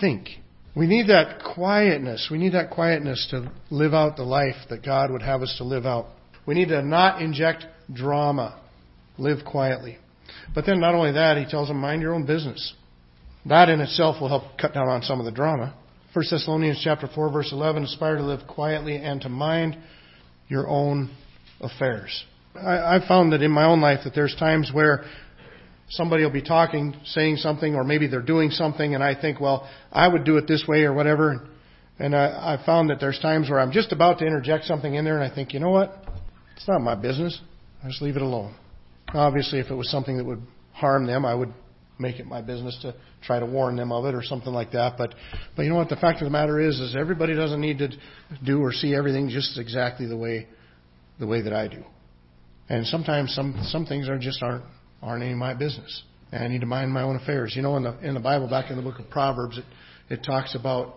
think? 0.00 0.28
We 0.74 0.86
need 0.86 1.08
that 1.08 1.42
quietness. 1.54 2.28
We 2.30 2.38
need 2.38 2.54
that 2.54 2.70
quietness 2.70 3.28
to 3.30 3.52
live 3.70 3.94
out 3.94 4.16
the 4.16 4.24
life 4.24 4.56
that 4.70 4.84
God 4.84 5.10
would 5.10 5.22
have 5.22 5.42
us 5.42 5.54
to 5.58 5.64
live 5.64 5.86
out. 5.86 6.06
We 6.46 6.54
need 6.54 6.68
to 6.68 6.82
not 6.82 7.22
inject 7.22 7.66
drama. 7.92 8.60
Live 9.18 9.44
quietly. 9.44 9.98
But 10.54 10.64
then 10.66 10.80
not 10.80 10.94
only 10.94 11.12
that, 11.12 11.36
he 11.36 11.44
tells 11.44 11.68
them, 11.68 11.78
mind 11.78 12.02
your 12.02 12.14
own 12.14 12.24
business. 12.24 12.74
That 13.46 13.68
in 13.68 13.80
itself 13.80 14.20
will 14.20 14.28
help 14.28 14.58
cut 14.58 14.74
down 14.74 14.88
on 14.88 15.02
some 15.02 15.18
of 15.18 15.24
the 15.24 15.32
drama. 15.32 15.74
1 16.12 16.24
Thessalonians 16.30 16.80
chapter 16.82 17.08
4 17.12 17.30
verse 17.30 17.52
11, 17.52 17.84
aspire 17.84 18.16
to 18.16 18.24
live 18.24 18.46
quietly 18.46 18.96
and 18.96 19.20
to 19.22 19.28
mind 19.28 19.78
your 20.48 20.68
own 20.68 21.10
affairs. 21.60 22.24
I, 22.54 22.96
I've 22.96 23.04
found 23.04 23.32
that 23.32 23.42
in 23.42 23.50
my 23.50 23.64
own 23.64 23.80
life 23.80 24.00
that 24.04 24.14
there's 24.14 24.34
times 24.36 24.70
where 24.72 25.04
somebody 25.88 26.24
will 26.24 26.32
be 26.32 26.42
talking, 26.42 26.94
saying 27.04 27.36
something, 27.36 27.74
or 27.74 27.84
maybe 27.84 28.06
they're 28.06 28.22
doing 28.22 28.50
something, 28.50 28.94
and 28.94 29.02
I 29.02 29.20
think, 29.20 29.40
well, 29.40 29.68
I 29.92 30.08
would 30.08 30.24
do 30.24 30.36
it 30.36 30.46
this 30.46 30.64
way 30.66 30.82
or 30.82 30.92
whatever. 30.92 31.48
And 31.98 32.16
I, 32.16 32.56
I 32.60 32.66
found 32.66 32.90
that 32.90 32.98
there's 33.00 33.18
times 33.20 33.48
where 33.48 33.60
I'm 33.60 33.72
just 33.72 33.92
about 33.92 34.18
to 34.18 34.26
interject 34.26 34.64
something 34.64 34.94
in 34.94 35.04
there, 35.04 35.20
and 35.20 35.30
I 35.30 35.34
think, 35.34 35.54
you 35.54 35.60
know 35.60 35.70
what? 35.70 35.96
It's 36.56 36.66
not 36.66 36.80
my 36.80 36.94
business. 36.94 37.38
I 37.84 37.88
just 37.88 38.02
leave 38.02 38.16
it 38.16 38.22
alone. 38.22 38.54
Obviously, 39.14 39.60
if 39.60 39.70
it 39.70 39.74
was 39.74 39.90
something 39.90 40.16
that 40.16 40.24
would 40.24 40.42
harm 40.72 41.06
them, 41.06 41.24
I 41.24 41.34
would 41.34 41.52
make 42.00 42.18
it 42.18 42.26
my 42.26 42.40
business 42.40 42.78
to 42.82 42.94
try 43.22 43.38
to 43.38 43.46
warn 43.46 43.76
them 43.76 43.92
of 43.92 44.04
it 44.06 44.14
or 44.14 44.22
something 44.22 44.52
like 44.52 44.72
that. 44.72 44.94
But, 44.96 45.14
but 45.54 45.62
you 45.62 45.68
know 45.68 45.76
what? 45.76 45.88
The 45.88 45.96
fact 45.96 46.20
of 46.20 46.24
the 46.24 46.30
matter 46.30 46.58
is, 46.58 46.80
is 46.80 46.96
everybody 46.96 47.34
doesn't 47.34 47.60
need 47.60 47.78
to 47.78 47.88
do 48.44 48.60
or 48.62 48.72
see 48.72 48.94
everything 48.94 49.28
just 49.28 49.58
exactly 49.58 50.06
the 50.06 50.16
way, 50.16 50.48
the 51.18 51.26
way 51.26 51.42
that 51.42 51.52
I 51.52 51.68
do. 51.68 51.84
And 52.68 52.86
sometimes 52.86 53.34
some 53.34 53.60
some 53.64 53.84
things 53.84 54.08
are 54.08 54.16
just 54.16 54.42
aren't 54.42 54.64
aren't 55.02 55.24
any 55.24 55.32
of 55.32 55.38
my 55.38 55.54
business. 55.54 56.04
And 56.32 56.44
I 56.44 56.48
need 56.48 56.60
to 56.60 56.66
mind 56.66 56.92
my 56.92 57.02
own 57.02 57.16
affairs. 57.16 57.54
You 57.56 57.62
know, 57.62 57.76
in 57.76 57.82
the 57.82 57.98
in 57.98 58.14
the 58.14 58.20
Bible, 58.20 58.48
back 58.48 58.70
in 58.70 58.76
the 58.76 58.82
book 58.82 59.00
of 59.00 59.10
Proverbs, 59.10 59.58
it 59.58 59.64
it 60.08 60.24
talks 60.24 60.54
about 60.54 60.94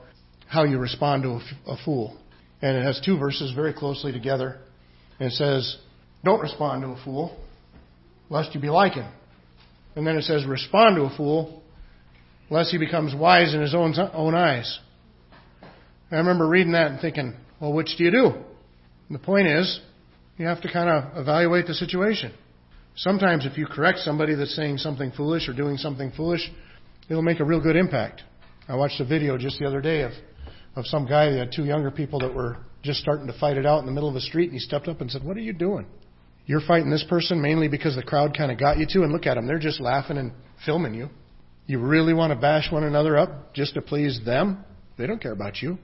how 0.48 0.64
you 0.66 0.78
respond 0.78 1.24
to 1.24 1.30
a, 1.30 1.74
a 1.74 1.78
fool, 1.84 2.18
and 2.62 2.78
it 2.78 2.84
has 2.84 3.02
two 3.04 3.18
verses 3.18 3.54
very 3.56 3.74
closely 3.74 4.12
together. 4.12 4.60
And 5.20 5.32
it 5.32 5.36
says, 5.36 5.78
Don't 6.24 6.42
respond 6.42 6.84
to 6.84 6.90
a 6.90 7.04
fool, 7.04 7.38
lest 8.30 8.54
you 8.54 8.62
be 8.62 8.70
like 8.70 8.94
him. 8.94 9.12
And 9.96 10.06
then 10.06 10.18
it 10.18 10.24
says, 10.24 10.46
Respond 10.46 10.96
to 10.96 11.04
a 11.04 11.16
fool, 11.16 11.64
lest 12.50 12.72
he 12.72 12.78
becomes 12.78 13.16
wise 13.16 13.54
in 13.54 13.62
his 13.62 13.76
own, 13.76 13.94
own 14.14 14.36
eyes. 14.36 14.80
I 16.12 16.18
remember 16.18 16.48
reading 16.48 16.74
that 16.74 16.92
and 16.92 17.00
thinking, 17.00 17.36
Well, 17.60 17.74
which 17.74 17.96
do 17.98 18.04
you 18.04 18.12
do? 18.12 18.26
And 18.28 19.20
the 19.20 19.20
point 19.20 19.48
is, 19.48 19.80
you 20.38 20.48
have 20.48 20.62
to 20.62 20.72
kind 20.72 20.90
of 20.90 21.18
evaluate 21.18 21.68
the 21.68 21.74
situation. 21.74 22.34
Sometimes 22.96 23.46
if 23.46 23.58
you 23.58 23.66
correct 23.66 24.00
somebody 24.00 24.36
that's 24.36 24.56
saying 24.56 24.78
something 24.78 25.12
foolish 25.12 25.50
or 25.50 25.54
doing 25.54 25.78
something 25.78 26.12
foolish, 26.12 26.52
it'll 27.10 27.24
make 27.24 27.40
a 27.40 27.46
real 27.46 27.62
good 27.62 27.76
impact. 27.76 28.22
I 28.68 28.76
watched 28.76 29.00
a 29.00 29.06
video 29.06 29.38
just 29.38 29.60
the 29.60 29.68
other 29.68 29.82
day 29.82 30.02
of, 30.02 30.12
of 30.76 30.86
some 30.86 31.06
guy 31.06 31.30
that 31.30 31.38
had 31.38 31.52
two 31.56 31.66
younger 31.66 31.92
people 31.92 32.20
that 32.20 32.34
were 32.34 32.58
just 32.82 33.00
starting 33.00 33.28
to 33.28 33.40
fight 33.40 33.58
it 33.58 33.66
out 33.66 33.80
in 33.80 33.86
the 33.86 33.92
middle 33.92 34.10
of 34.10 34.16
the 34.16 34.22
street, 34.22 34.46
and 34.46 34.54
he 34.54 34.60
stepped 34.60 34.88
up 34.88 35.02
and 35.02 35.10
said, 35.10 35.24
What 35.24 35.38
are 35.38 35.42
you 35.42 35.54
doing? 35.54 35.86
You're 36.46 36.62
fighting 36.62 36.90
this 36.90 37.06
person 37.08 37.42
mainly 37.42 37.68
because 37.68 37.96
the 37.96 38.04
crowd 38.04 38.36
kind 38.38 38.52
of 38.52 38.60
got 38.60 38.78
you 38.78 38.86
to, 38.90 39.04
and 39.04 39.12
look 39.12 39.26
at 39.26 39.36
them. 39.36 39.48
They're 39.48 39.60
just 39.60 39.80
laughing 39.80 40.18
and 40.18 40.34
filming 40.66 40.94
you. 40.94 41.10
You 41.68 41.80
really 41.80 42.14
want 42.14 42.32
to 42.32 42.40
bash 42.40 42.72
one 42.72 42.84
another 42.84 43.18
up 43.18 43.54
just 43.54 43.76
to 43.76 43.82
please 43.82 44.20
them? 44.26 44.64
They 44.98 45.08
don't 45.08 45.22
care 45.22 45.32
about 45.32 45.62
you. 45.62 45.78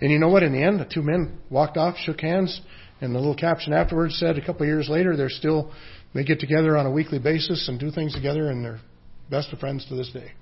And 0.00 0.10
you 0.10 0.18
know 0.18 0.28
what? 0.28 0.42
In 0.42 0.52
the 0.52 0.62
end, 0.62 0.80
the 0.80 0.86
two 0.86 1.02
men 1.02 1.38
walked 1.50 1.76
off, 1.76 1.96
shook 1.98 2.20
hands, 2.20 2.60
and 3.00 3.14
the 3.14 3.18
little 3.18 3.36
caption 3.36 3.72
afterwards 3.72 4.18
said 4.18 4.38
a 4.38 4.44
couple 4.44 4.62
of 4.62 4.68
years 4.68 4.88
later, 4.88 5.16
they're 5.16 5.28
still, 5.28 5.72
they 6.14 6.24
get 6.24 6.40
together 6.40 6.76
on 6.76 6.86
a 6.86 6.90
weekly 6.90 7.18
basis 7.18 7.68
and 7.68 7.78
do 7.78 7.90
things 7.90 8.14
together, 8.14 8.48
and 8.48 8.64
they're 8.64 8.80
best 9.30 9.52
of 9.52 9.58
friends 9.58 9.84
to 9.86 9.94
this 9.94 10.10
day. 10.12 10.32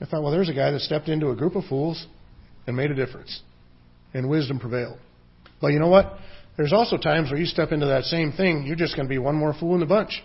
I 0.00 0.06
thought, 0.06 0.22
well, 0.22 0.32
there's 0.32 0.48
a 0.48 0.54
guy 0.54 0.70
that 0.70 0.80
stepped 0.80 1.08
into 1.08 1.30
a 1.30 1.36
group 1.36 1.56
of 1.56 1.64
fools 1.64 2.06
and 2.66 2.76
made 2.76 2.90
a 2.90 2.94
difference 2.94 3.42
and 4.14 4.28
wisdom 4.28 4.58
prevailed. 4.58 4.98
But 5.60 5.68
you 5.68 5.78
know 5.78 5.88
what? 5.88 6.18
There's 6.56 6.72
also 6.72 6.96
times 6.96 7.30
where 7.30 7.40
you 7.40 7.46
step 7.46 7.72
into 7.72 7.86
that 7.86 8.04
same 8.04 8.32
thing, 8.32 8.64
you're 8.66 8.76
just 8.76 8.94
going 8.94 9.06
to 9.06 9.12
be 9.12 9.18
one 9.18 9.34
more 9.34 9.54
fool 9.58 9.74
in 9.74 9.80
the 9.80 9.86
bunch. 9.86 10.22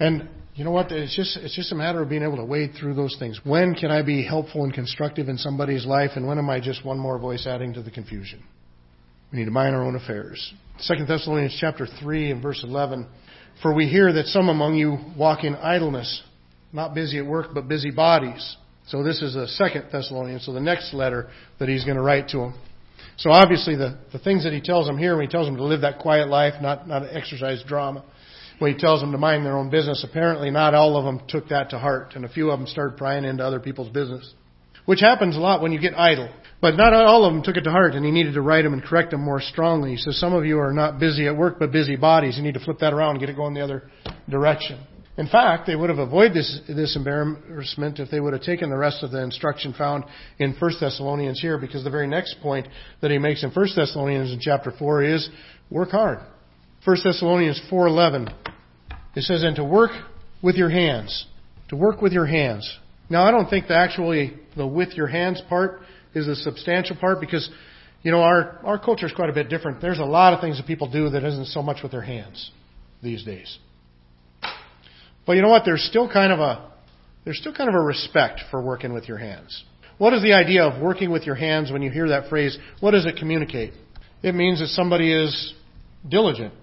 And 0.00 0.28
you 0.54 0.64
know 0.64 0.70
what? 0.70 0.90
It's 0.90 1.14
just 1.14 1.36
it's 1.36 1.54
just 1.54 1.70
a 1.70 1.74
matter 1.74 2.02
of 2.02 2.08
being 2.08 2.22
able 2.22 2.36
to 2.36 2.44
wade 2.44 2.72
through 2.78 2.94
those 2.94 3.14
things. 3.18 3.40
When 3.44 3.74
can 3.74 3.90
I 3.90 4.02
be 4.02 4.24
helpful 4.24 4.64
and 4.64 4.72
constructive 4.72 5.28
in 5.28 5.38
somebody's 5.38 5.86
life, 5.86 6.12
and 6.16 6.26
when 6.26 6.38
am 6.38 6.50
I 6.50 6.60
just 6.60 6.84
one 6.84 6.98
more 6.98 7.18
voice 7.18 7.46
adding 7.46 7.74
to 7.74 7.82
the 7.82 7.90
confusion? 7.90 8.42
We 9.30 9.38
need 9.38 9.44
to 9.44 9.50
mind 9.50 9.76
our 9.76 9.84
own 9.84 9.94
affairs. 9.94 10.52
Second 10.78 11.06
Thessalonians 11.06 11.56
chapter 11.60 11.86
three 12.00 12.30
and 12.30 12.42
verse 12.42 12.64
eleven. 12.64 13.06
For 13.62 13.74
we 13.74 13.86
hear 13.86 14.12
that 14.12 14.26
some 14.26 14.48
among 14.48 14.76
you 14.76 14.98
walk 15.16 15.44
in 15.44 15.54
idleness, 15.56 16.22
not 16.72 16.94
busy 16.94 17.18
at 17.18 17.26
work, 17.26 17.48
but 17.52 17.68
busy 17.68 17.90
bodies. 17.90 18.56
So 18.86 19.02
this 19.02 19.20
is 19.20 19.34
the 19.34 19.46
second 19.48 19.86
Thessalonians, 19.92 20.46
so 20.46 20.52
the 20.52 20.60
next 20.60 20.94
letter 20.94 21.28
that 21.58 21.68
he's 21.68 21.84
going 21.84 21.96
to 21.96 22.02
write 22.02 22.28
to 22.30 22.38
them. 22.38 22.54
So 23.18 23.30
obviously 23.30 23.74
the, 23.74 23.98
the 24.12 24.18
things 24.18 24.44
that 24.44 24.52
he 24.52 24.60
tells 24.60 24.86
them 24.86 24.96
here, 24.96 25.16
when 25.16 25.26
he 25.26 25.30
tells 25.30 25.46
them 25.46 25.56
to 25.56 25.64
live 25.64 25.82
that 25.82 25.98
quiet 25.98 26.28
life, 26.28 26.54
not, 26.62 26.86
not 26.86 27.02
exercise 27.02 27.62
drama, 27.66 28.04
when 28.60 28.72
he 28.72 28.78
tells 28.78 29.00
them 29.00 29.12
to 29.12 29.18
mind 29.18 29.44
their 29.44 29.56
own 29.56 29.70
business, 29.70 30.04
apparently 30.08 30.50
not 30.50 30.74
all 30.74 30.96
of 30.96 31.04
them 31.04 31.20
took 31.28 31.48
that 31.48 31.70
to 31.70 31.78
heart, 31.78 32.14
and 32.14 32.24
a 32.24 32.28
few 32.28 32.50
of 32.50 32.58
them 32.58 32.66
started 32.66 32.96
prying 32.96 33.24
into 33.24 33.44
other 33.44 33.60
people's 33.60 33.90
business. 33.90 34.34
Which 34.84 35.00
happens 35.00 35.36
a 35.36 35.40
lot 35.40 35.60
when 35.60 35.72
you 35.72 35.80
get 35.80 35.94
idle. 35.98 36.32
But 36.60 36.76
not 36.76 36.92
all 36.92 37.24
of 37.24 37.32
them 37.32 37.42
took 37.42 37.56
it 37.56 37.62
to 37.62 37.70
heart, 37.70 37.94
and 37.94 38.04
he 38.04 38.10
needed 38.10 38.34
to 38.34 38.40
write 38.40 38.62
them 38.62 38.72
and 38.72 38.82
correct 38.82 39.10
them 39.10 39.20
more 39.20 39.40
strongly. 39.40 39.90
He 39.90 39.96
says, 39.96 40.18
some 40.18 40.32
of 40.32 40.44
you 40.44 40.58
are 40.58 40.72
not 40.72 40.98
busy 40.98 41.26
at 41.26 41.36
work, 41.36 41.58
but 41.58 41.70
busy 41.70 41.96
bodies. 41.96 42.36
You 42.36 42.42
need 42.42 42.54
to 42.54 42.64
flip 42.64 42.78
that 42.80 42.92
around 42.92 43.10
and 43.10 43.20
get 43.20 43.28
it 43.28 43.36
going 43.36 43.54
the 43.54 43.62
other 43.62 43.90
direction. 44.28 44.80
In 45.18 45.26
fact, 45.26 45.66
they 45.66 45.74
would 45.74 45.90
have 45.90 45.98
avoided 45.98 46.34
this, 46.34 46.60
this 46.68 46.94
embarrassment 46.94 47.98
if 47.98 48.08
they 48.08 48.20
would 48.20 48.34
have 48.34 48.42
taken 48.42 48.70
the 48.70 48.78
rest 48.78 49.02
of 49.02 49.10
the 49.10 49.20
instruction 49.20 49.74
found 49.76 50.04
in 50.38 50.54
1 50.56 50.72
Thessalonians 50.80 51.40
here, 51.40 51.58
because 51.58 51.82
the 51.82 51.90
very 51.90 52.06
next 52.06 52.36
point 52.40 52.68
that 53.02 53.10
he 53.10 53.18
makes 53.18 53.42
in 53.42 53.50
1 53.50 53.68
Thessalonians 53.74 54.30
in 54.30 54.38
chapter 54.38 54.72
4 54.78 55.02
is 55.02 55.28
work 55.70 55.90
hard. 55.90 56.20
1 56.84 56.96
Thessalonians 57.02 57.60
4.11, 57.68 58.32
it 59.16 59.22
says, 59.24 59.42
and 59.42 59.56
to 59.56 59.64
work 59.64 59.90
with 60.40 60.54
your 60.54 60.70
hands. 60.70 61.26
To 61.70 61.76
work 61.76 62.00
with 62.00 62.12
your 62.12 62.26
hands. 62.26 62.78
Now, 63.10 63.24
I 63.24 63.32
don't 63.32 63.50
think 63.50 63.66
the 63.66 63.74
actually 63.74 64.34
the 64.56 64.68
with 64.68 64.92
your 64.92 65.08
hands 65.08 65.42
part 65.48 65.80
is 66.14 66.26
the 66.26 66.36
substantial 66.36 66.94
part 66.94 67.20
because, 67.20 67.50
you 68.04 68.12
know, 68.12 68.20
our, 68.20 68.60
our 68.62 68.78
culture 68.78 69.06
is 69.06 69.12
quite 69.12 69.30
a 69.30 69.34
bit 69.34 69.48
different. 69.48 69.80
There's 69.80 69.98
a 69.98 70.04
lot 70.04 70.32
of 70.32 70.40
things 70.40 70.58
that 70.58 70.66
people 70.68 70.88
do 70.88 71.10
that 71.10 71.24
isn't 71.24 71.46
so 71.46 71.60
much 71.60 71.82
with 71.82 71.90
their 71.90 72.02
hands 72.02 72.52
these 73.02 73.24
days. 73.24 73.58
But 75.28 75.34
you 75.34 75.42
know 75.42 75.50
what? 75.50 75.66
There's 75.66 75.84
still 75.84 76.10
kind 76.10 76.32
of 76.32 76.38
a, 76.38 76.70
there's 77.26 77.38
still 77.38 77.52
kind 77.52 77.68
of 77.68 77.74
a 77.74 77.80
respect 77.82 78.40
for 78.50 78.62
working 78.62 78.94
with 78.94 79.06
your 79.06 79.18
hands. 79.18 79.62
What 79.98 80.14
is 80.14 80.22
the 80.22 80.32
idea 80.32 80.64
of 80.64 80.80
working 80.80 81.10
with 81.10 81.24
your 81.24 81.34
hands 81.34 81.70
when 81.70 81.82
you 81.82 81.90
hear 81.90 82.08
that 82.08 82.30
phrase? 82.30 82.56
What 82.80 82.92
does 82.92 83.04
it 83.04 83.18
communicate? 83.18 83.74
It 84.22 84.34
means 84.34 84.60
that 84.60 84.68
somebody 84.68 85.12
is 85.12 85.52
diligent. 86.08 86.54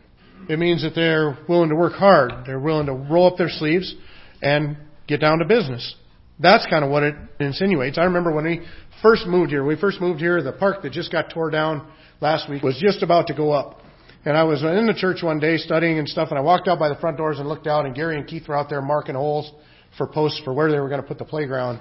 It 0.49 0.58
means 0.58 0.82
that 0.82 0.95
they're 0.95 1.38
willing 1.47 1.69
to 1.69 1.75
work 1.75 1.93
hard. 1.93 2.32
They're 2.47 2.60
willing 2.60 2.88
to 2.88 2.93
roll 2.93 3.32
up 3.32 3.38
their 3.38 3.49
sleeves 3.49 3.93
and 4.41 4.78
get 5.08 5.21
down 5.21 5.38
to 5.39 5.45
business. 5.45 5.93
That's 6.39 6.65
kind 6.65 6.84
of 6.84 6.89
what 6.89 7.04
it 7.04 7.13
insinuates. 7.39 7.99
I 7.99 8.06
remember 8.06 8.34
when 8.34 8.45
we 8.45 8.65
first 9.04 9.28
moved 9.28 9.51
here, 9.51 9.63
we 9.63 9.80
first 9.80 10.01
moved 10.01 10.19
here, 10.19 10.41
the 10.41 10.54
park 10.54 10.82
that 10.82 10.91
just 10.91 11.12
got 11.12 11.30
tore 11.30 11.51
down 11.51 11.88
last 12.19 12.49
week 12.49 12.63
was 12.63 12.84
just 12.84 13.04
about 13.04 13.28
to 13.28 13.36
go 13.36 13.51
up. 13.51 13.82
And 14.25 14.35
I 14.35 14.43
was 14.43 14.63
in 14.63 14.88
the 14.88 14.93
church 14.93 15.21
one 15.21 15.39
day 15.39 15.57
studying 15.57 15.99
and 15.99 16.09
stuff, 16.09 16.29
and 16.31 16.39
I 16.39 16.41
walked 16.41 16.67
out 16.67 16.79
by 16.79 16.89
the 16.89 16.95
front 16.95 17.17
doors 17.17 17.38
and 17.39 17.47
looked 17.47 17.67
out, 17.67 17.85
and 17.85 17.93
Gary 17.93 18.17
and 18.17 18.27
Keith 18.27 18.47
were 18.47 18.57
out 18.57 18.69
there 18.69 18.81
marking 18.81 19.13
holes 19.13 19.51
for 19.97 20.07
posts 20.07 20.41
for 20.43 20.53
where 20.53 20.71
they 20.71 20.79
were 20.79 20.89
going 20.89 21.01
to 21.01 21.07
put 21.07 21.19
the 21.19 21.25
playground 21.25 21.79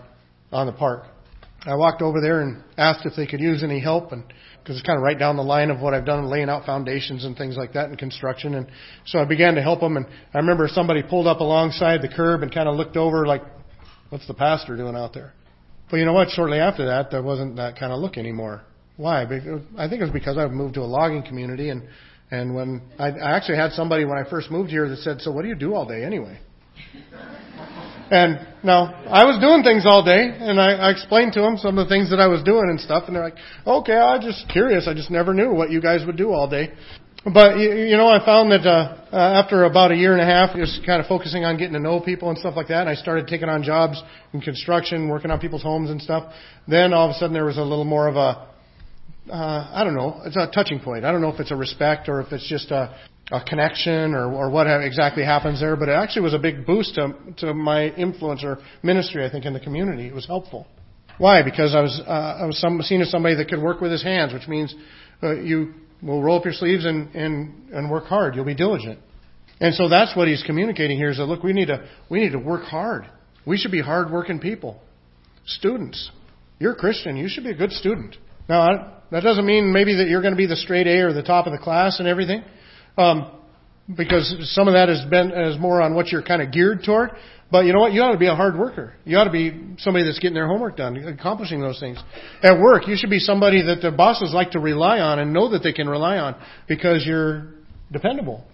on 0.53 0.67
the 0.67 0.73
park. 0.73 1.07
I 1.67 1.75
walked 1.75 2.03
over 2.03 2.21
there 2.21 2.43
and 2.43 2.63
asked 2.77 3.07
if 3.07 3.17
they 3.17 3.27
could 3.27 3.41
use 3.41 3.65
any 3.65 3.81
help, 3.81 4.13
and 4.13 4.25
because 4.63 4.77
it's 4.77 4.87
kind 4.87 4.99
of 4.99 5.03
right 5.03 5.19
down 5.19 5.37
the 5.37 5.43
line 5.43 5.71
of 5.71 5.81
what 5.81 5.95
I've 5.95 6.05
done, 6.05 6.27
laying 6.27 6.51
out 6.51 6.67
foundations 6.67 7.25
and 7.25 7.37
things 7.37 7.57
like 7.57 7.73
that 7.73 7.89
in 7.89 7.97
construction. 7.97 8.55
And 8.55 8.67
so 9.07 9.19
I 9.19 9.25
began 9.25 9.55
to 9.55 9.63
help 9.63 9.81
them. 9.81 9.97
And 9.97 10.07
I 10.35 10.39
remember 10.39 10.69
somebody 10.69 11.03
pulled 11.03 11.27
up 11.27 11.41
alongside 11.41 12.03
the 12.03 12.09
curb 12.09 12.43
and 12.43 12.53
kind 12.53 12.69
of 12.69 12.77
looked 12.77 12.99
over, 12.99 13.27
like, 13.27 13.43
"What's 14.11 14.27
the 14.27 14.35
pastor 14.35 14.77
doing 14.77 14.97
out 14.97 15.15
there?" 15.15 15.33
But 15.91 15.97
you 15.97 16.05
know 16.05 16.13
what? 16.13 16.31
Shortly 16.31 16.59
after 16.59 16.87
that, 16.87 17.11
there 17.11 17.23
wasn't 17.23 17.57
that 17.57 17.77
kind 17.79 17.93
of 17.93 17.99
look 17.99 18.19
anymore. 18.19 18.63
Why? 18.97 19.23
I 19.23 19.27
think 19.27 20.01
it 20.01 20.01
was 20.01 20.11
because 20.11 20.37
I 20.39 20.47
moved 20.49 20.75
to 20.75 20.83
a 20.83 20.85
logging 20.85 21.23
community, 21.23 21.71
and 21.71 21.83
and 22.35 22.55
when 22.55 22.83
I, 22.99 23.11
I 23.11 23.37
actually 23.37 23.59
had 23.59 23.73
somebody 23.73 24.05
when 24.05 24.19
I 24.19 24.29
first 24.29 24.51
moved 24.51 24.71
here 24.71 24.89
that 24.89 24.99
said, 24.99 25.21
"So 25.21 25.31
what 25.31 25.43
do 25.43 25.49
you 25.49 25.55
do 25.55 25.75
all 25.75 25.87
day 25.87 26.05
anyway?" 26.05 26.39
And 28.11 28.47
now 28.63 28.93
I 29.09 29.25
was 29.25 29.41
doing 29.41 29.63
things 29.63 29.85
all 29.87 30.05
day, 30.05 30.29
and 30.29 30.61
I, 30.61 30.75
I 30.75 30.91
explained 30.91 31.33
to 31.35 31.41
them 31.41 31.57
some 31.57 31.79
of 31.79 31.87
the 31.87 31.95
things 31.95 32.11
that 32.11 32.21
I 32.21 32.27
was 32.27 32.43
doing 32.43 32.69
and 32.69 32.79
stuff, 32.79 33.05
and 33.07 33.17
they're 33.17 33.25
like, 33.25 33.37
"Okay, 33.67 33.97
I'm 33.97 34.21
just 34.21 34.49
curious. 34.49 34.87
I 34.87 34.95
just 34.95 35.11
never 35.11 35.33
knew 35.33 35.53
what 35.55 35.71
you 35.71 35.81
guys 35.81 36.05
would 36.05 36.17
do 36.17 36.33
all 36.33 36.49
day." 36.49 36.73
But 37.33 37.59
you, 37.59 37.97
know, 37.97 38.09
I 38.09 38.23
found 38.23 38.53
that 38.53 38.67
uh, 38.67 38.97
uh, 39.11 39.17
after 39.17 39.65
about 39.65 39.93
a 39.93 39.97
year 39.97 40.13
and 40.13 40.21
a 40.21 40.27
half, 40.27 40.55
just 40.55 40.85
kind 40.85 41.01
of 41.01 41.07
focusing 41.07 41.45
on 41.45 41.57
getting 41.57 41.73
to 41.73 41.81
know 41.81 41.99
people 41.99 42.29
and 42.29 42.37
stuff 42.37 42.55
like 42.55 42.69
that, 42.69 42.81
and 42.81 42.91
I 42.91 42.95
started 42.95 43.27
taking 43.27 43.49
on 43.49 43.63
jobs 43.63 44.03
in 44.35 44.43
construction, 44.43 45.09
working 45.09 45.31
on 45.31 45.41
people's 45.41 45.63
homes 45.63 45.89
and 45.89 46.03
stuff. 46.03 46.31
Then 46.69 46.93
all 46.93 47.09
of 47.09 47.17
a 47.17 47.19
sudden, 47.19 47.33
there 47.33 47.47
was 47.47 47.57
a 47.57 47.63
little 47.63 47.87
more 47.87 48.09
of 48.09 48.17
a 48.17 48.47
uh, 49.31 49.71
I 49.73 49.85
don't 49.85 49.95
know, 49.95 50.21
it's 50.25 50.37
a 50.37 50.51
touching 50.53 50.81
point. 50.81 51.05
I 51.05 51.13
don't 51.13 51.21
know 51.21 51.31
if 51.31 51.41
it's 51.41 51.51
a 51.51 51.57
respect 51.57 52.09
or 52.09 52.21
if 52.21 52.33
it's 52.33 52.49
just 52.49 52.71
a, 52.71 52.95
a 53.33 53.43
connection 53.45 54.15
or, 54.15 54.33
or 54.33 54.51
what 54.51 54.67
exactly 54.67 55.25
happens 55.25 55.61
there, 55.61 55.77
but 55.77 55.89
it 55.89 55.93
actually 55.93 56.23
was 56.23 56.35
a 56.35 56.39
big 56.39 56.67
boost 56.67 56.95
to, 56.97 57.15
to 57.39 57.55
my 57.55 57.89
influence 57.91 58.45
or 58.45 58.59
ministry, 58.83 59.25
I 59.25 59.31
think, 59.31 59.45
in 59.45 59.53
the 59.53 59.61
community. 59.61 60.07
It 60.07 60.15
was 60.15 60.27
helpful. 60.27 60.67
Why? 61.19 61.43
Because 61.43 61.75
I 61.75 61.81
was, 61.81 62.01
uh, 62.07 62.11
I 62.43 62.47
was 62.47 62.59
some, 62.59 62.81
seen 62.83 63.01
as 63.01 63.11
somebody 63.11 63.37
that 63.37 63.49
could 63.49 63.63
work 63.63 63.81
with 63.81 63.93
his 63.93 64.03
hands, 64.03 64.33
which 64.33 64.49
means 64.49 64.75
uh, 65.23 65.37
you 65.37 65.75
will 66.03 66.23
roll 66.23 66.39
up 66.39 66.45
your 66.45 66.55
sleeves 66.55 66.85
and, 66.85 67.15
and, 67.15 67.73
and 67.73 67.91
work 67.91 68.05
hard. 68.05 68.35
You'll 68.35 68.45
be 68.45 68.55
diligent. 68.55 68.99
And 69.61 69.75
so 69.75 69.89
that's 69.89 70.17
what 70.17 70.29
he's 70.29 70.43
communicating 70.43 70.99
here 70.99 71.11
is 71.11 71.19
that, 71.19 71.27
look, 71.27 71.43
we 71.43 71.53
need 71.53 71.69
to, 71.69 71.89
we 72.11 72.21
need 72.21 72.33
to 72.33 72.39
work 72.39 72.65
hard. 72.65 73.07
We 73.47 73.57
should 73.57 73.71
be 73.71 73.81
hard 73.81 74.11
working 74.11 74.41
people. 74.41 74.83
Students. 75.47 76.11
You're 76.59 76.73
a 76.73 76.77
Christian. 76.77 77.17
You 77.17 77.29
should 77.29 77.45
be 77.45 77.51
a 77.51 77.57
good 77.57 77.73
student. 77.73 78.17
Now, 78.49 79.03
that 79.15 79.23
doesn't 79.23 79.47
mean 79.47 79.73
maybe 79.73 79.95
that 79.99 80.09
you're 80.09 80.23
going 80.23 80.33
to 80.33 80.37
be 80.37 80.49
the 80.49 80.57
straight 80.57 80.89
A 80.89 81.03
or 81.03 81.13
the 81.13 81.23
top 81.23 81.47
of 81.47 81.53
the 81.53 81.59
class 81.59 82.01
and 82.01 82.09
everything, 82.09 82.43
um, 82.99 83.31
because 83.97 84.35
some 84.55 84.67
of 84.67 84.75
that 84.75 84.89
has 84.89 85.09
been 85.09 85.31
is 85.31 85.57
more 85.57 85.81
on 85.81 85.95
what 85.95 86.09
you're 86.09 86.23
kind 86.23 86.43
of 86.43 86.51
geared 86.51 86.83
toward. 86.85 87.11
But 87.49 87.65
you 87.65 87.73
know 87.73 87.79
what? 87.79 87.93
You 87.93 88.03
ought 88.03 88.11
to 88.11 88.19
be 88.19 88.27
a 88.27 88.35
hard 88.35 88.59
worker. 88.59 88.95
You 89.05 89.17
ought 89.19 89.25
to 89.25 89.31
be 89.31 89.77
somebody 89.79 90.05
that's 90.05 90.19
getting 90.19 90.35
their 90.35 90.49
homework 90.49 90.77
done, 90.77 90.97
accomplishing 90.97 91.61
those 91.61 91.79
things. 91.79 92.03
At 92.43 92.59
work, 92.59 92.89
you 92.89 92.97
should 92.97 93.11
be 93.11 93.21
somebody 93.21 93.63
that 93.63 93.83
the 93.83 93.93
bosses 93.93 94.33
like 94.35 94.51
to 94.51 94.59
rely 94.59 94.99
on 94.99 95.21
and 95.21 95.33
know 95.33 95.49
that 95.53 95.63
they 95.63 95.73
can 95.73 95.89
rely 95.89 96.19
on 96.19 96.35
because 96.67 97.05
you're 97.07 97.53
dependable. 97.93 98.45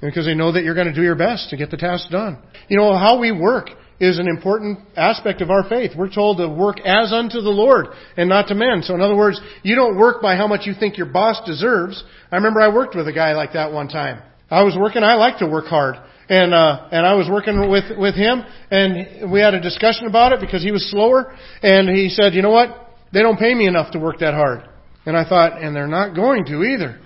Because 0.00 0.26
they 0.26 0.34
know 0.34 0.52
that 0.52 0.64
you're 0.64 0.74
going 0.74 0.88
to 0.88 0.94
do 0.94 1.02
your 1.02 1.14
best 1.14 1.50
to 1.50 1.56
get 1.56 1.70
the 1.70 1.76
task 1.76 2.10
done. 2.10 2.38
You 2.68 2.76
know, 2.76 2.96
how 2.96 3.18
we 3.18 3.32
work 3.32 3.70
is 4.00 4.18
an 4.18 4.26
important 4.28 4.80
aspect 4.96 5.40
of 5.40 5.50
our 5.50 5.68
faith. 5.68 5.92
We're 5.96 6.12
told 6.12 6.38
to 6.38 6.48
work 6.48 6.80
as 6.80 7.12
unto 7.12 7.40
the 7.40 7.50
Lord 7.50 7.86
and 8.16 8.28
not 8.28 8.48
to 8.48 8.54
men. 8.54 8.82
So 8.82 8.94
in 8.94 9.00
other 9.00 9.16
words, 9.16 9.40
you 9.62 9.76
don't 9.76 9.96
work 9.96 10.20
by 10.20 10.36
how 10.36 10.46
much 10.46 10.66
you 10.66 10.74
think 10.78 10.98
your 10.98 11.06
boss 11.06 11.40
deserves. 11.46 12.02
I 12.30 12.36
remember 12.36 12.60
I 12.60 12.74
worked 12.74 12.96
with 12.96 13.08
a 13.08 13.12
guy 13.12 13.32
like 13.32 13.52
that 13.52 13.72
one 13.72 13.88
time. 13.88 14.22
I 14.50 14.62
was 14.62 14.76
working, 14.78 15.02
I 15.02 15.14
like 15.14 15.38
to 15.38 15.46
work 15.46 15.66
hard. 15.66 15.96
And, 16.28 16.54
uh, 16.54 16.88
and 16.90 17.06
I 17.06 17.14
was 17.14 17.28
working 17.30 17.70
with, 17.70 17.98
with 17.98 18.14
him 18.14 18.42
and 18.70 19.30
we 19.30 19.40
had 19.40 19.54
a 19.54 19.60
discussion 19.60 20.06
about 20.06 20.32
it 20.32 20.40
because 20.40 20.62
he 20.62 20.72
was 20.72 20.90
slower 20.90 21.36
and 21.62 21.88
he 21.88 22.08
said, 22.08 22.34
you 22.34 22.42
know 22.42 22.50
what? 22.50 22.68
They 23.12 23.20
don't 23.20 23.38
pay 23.38 23.54
me 23.54 23.66
enough 23.66 23.92
to 23.92 23.98
work 23.98 24.18
that 24.20 24.34
hard. 24.34 24.68
And 25.06 25.16
I 25.16 25.28
thought, 25.28 25.62
and 25.62 25.76
they're 25.76 25.86
not 25.86 26.16
going 26.16 26.46
to 26.46 26.62
either. 26.62 26.98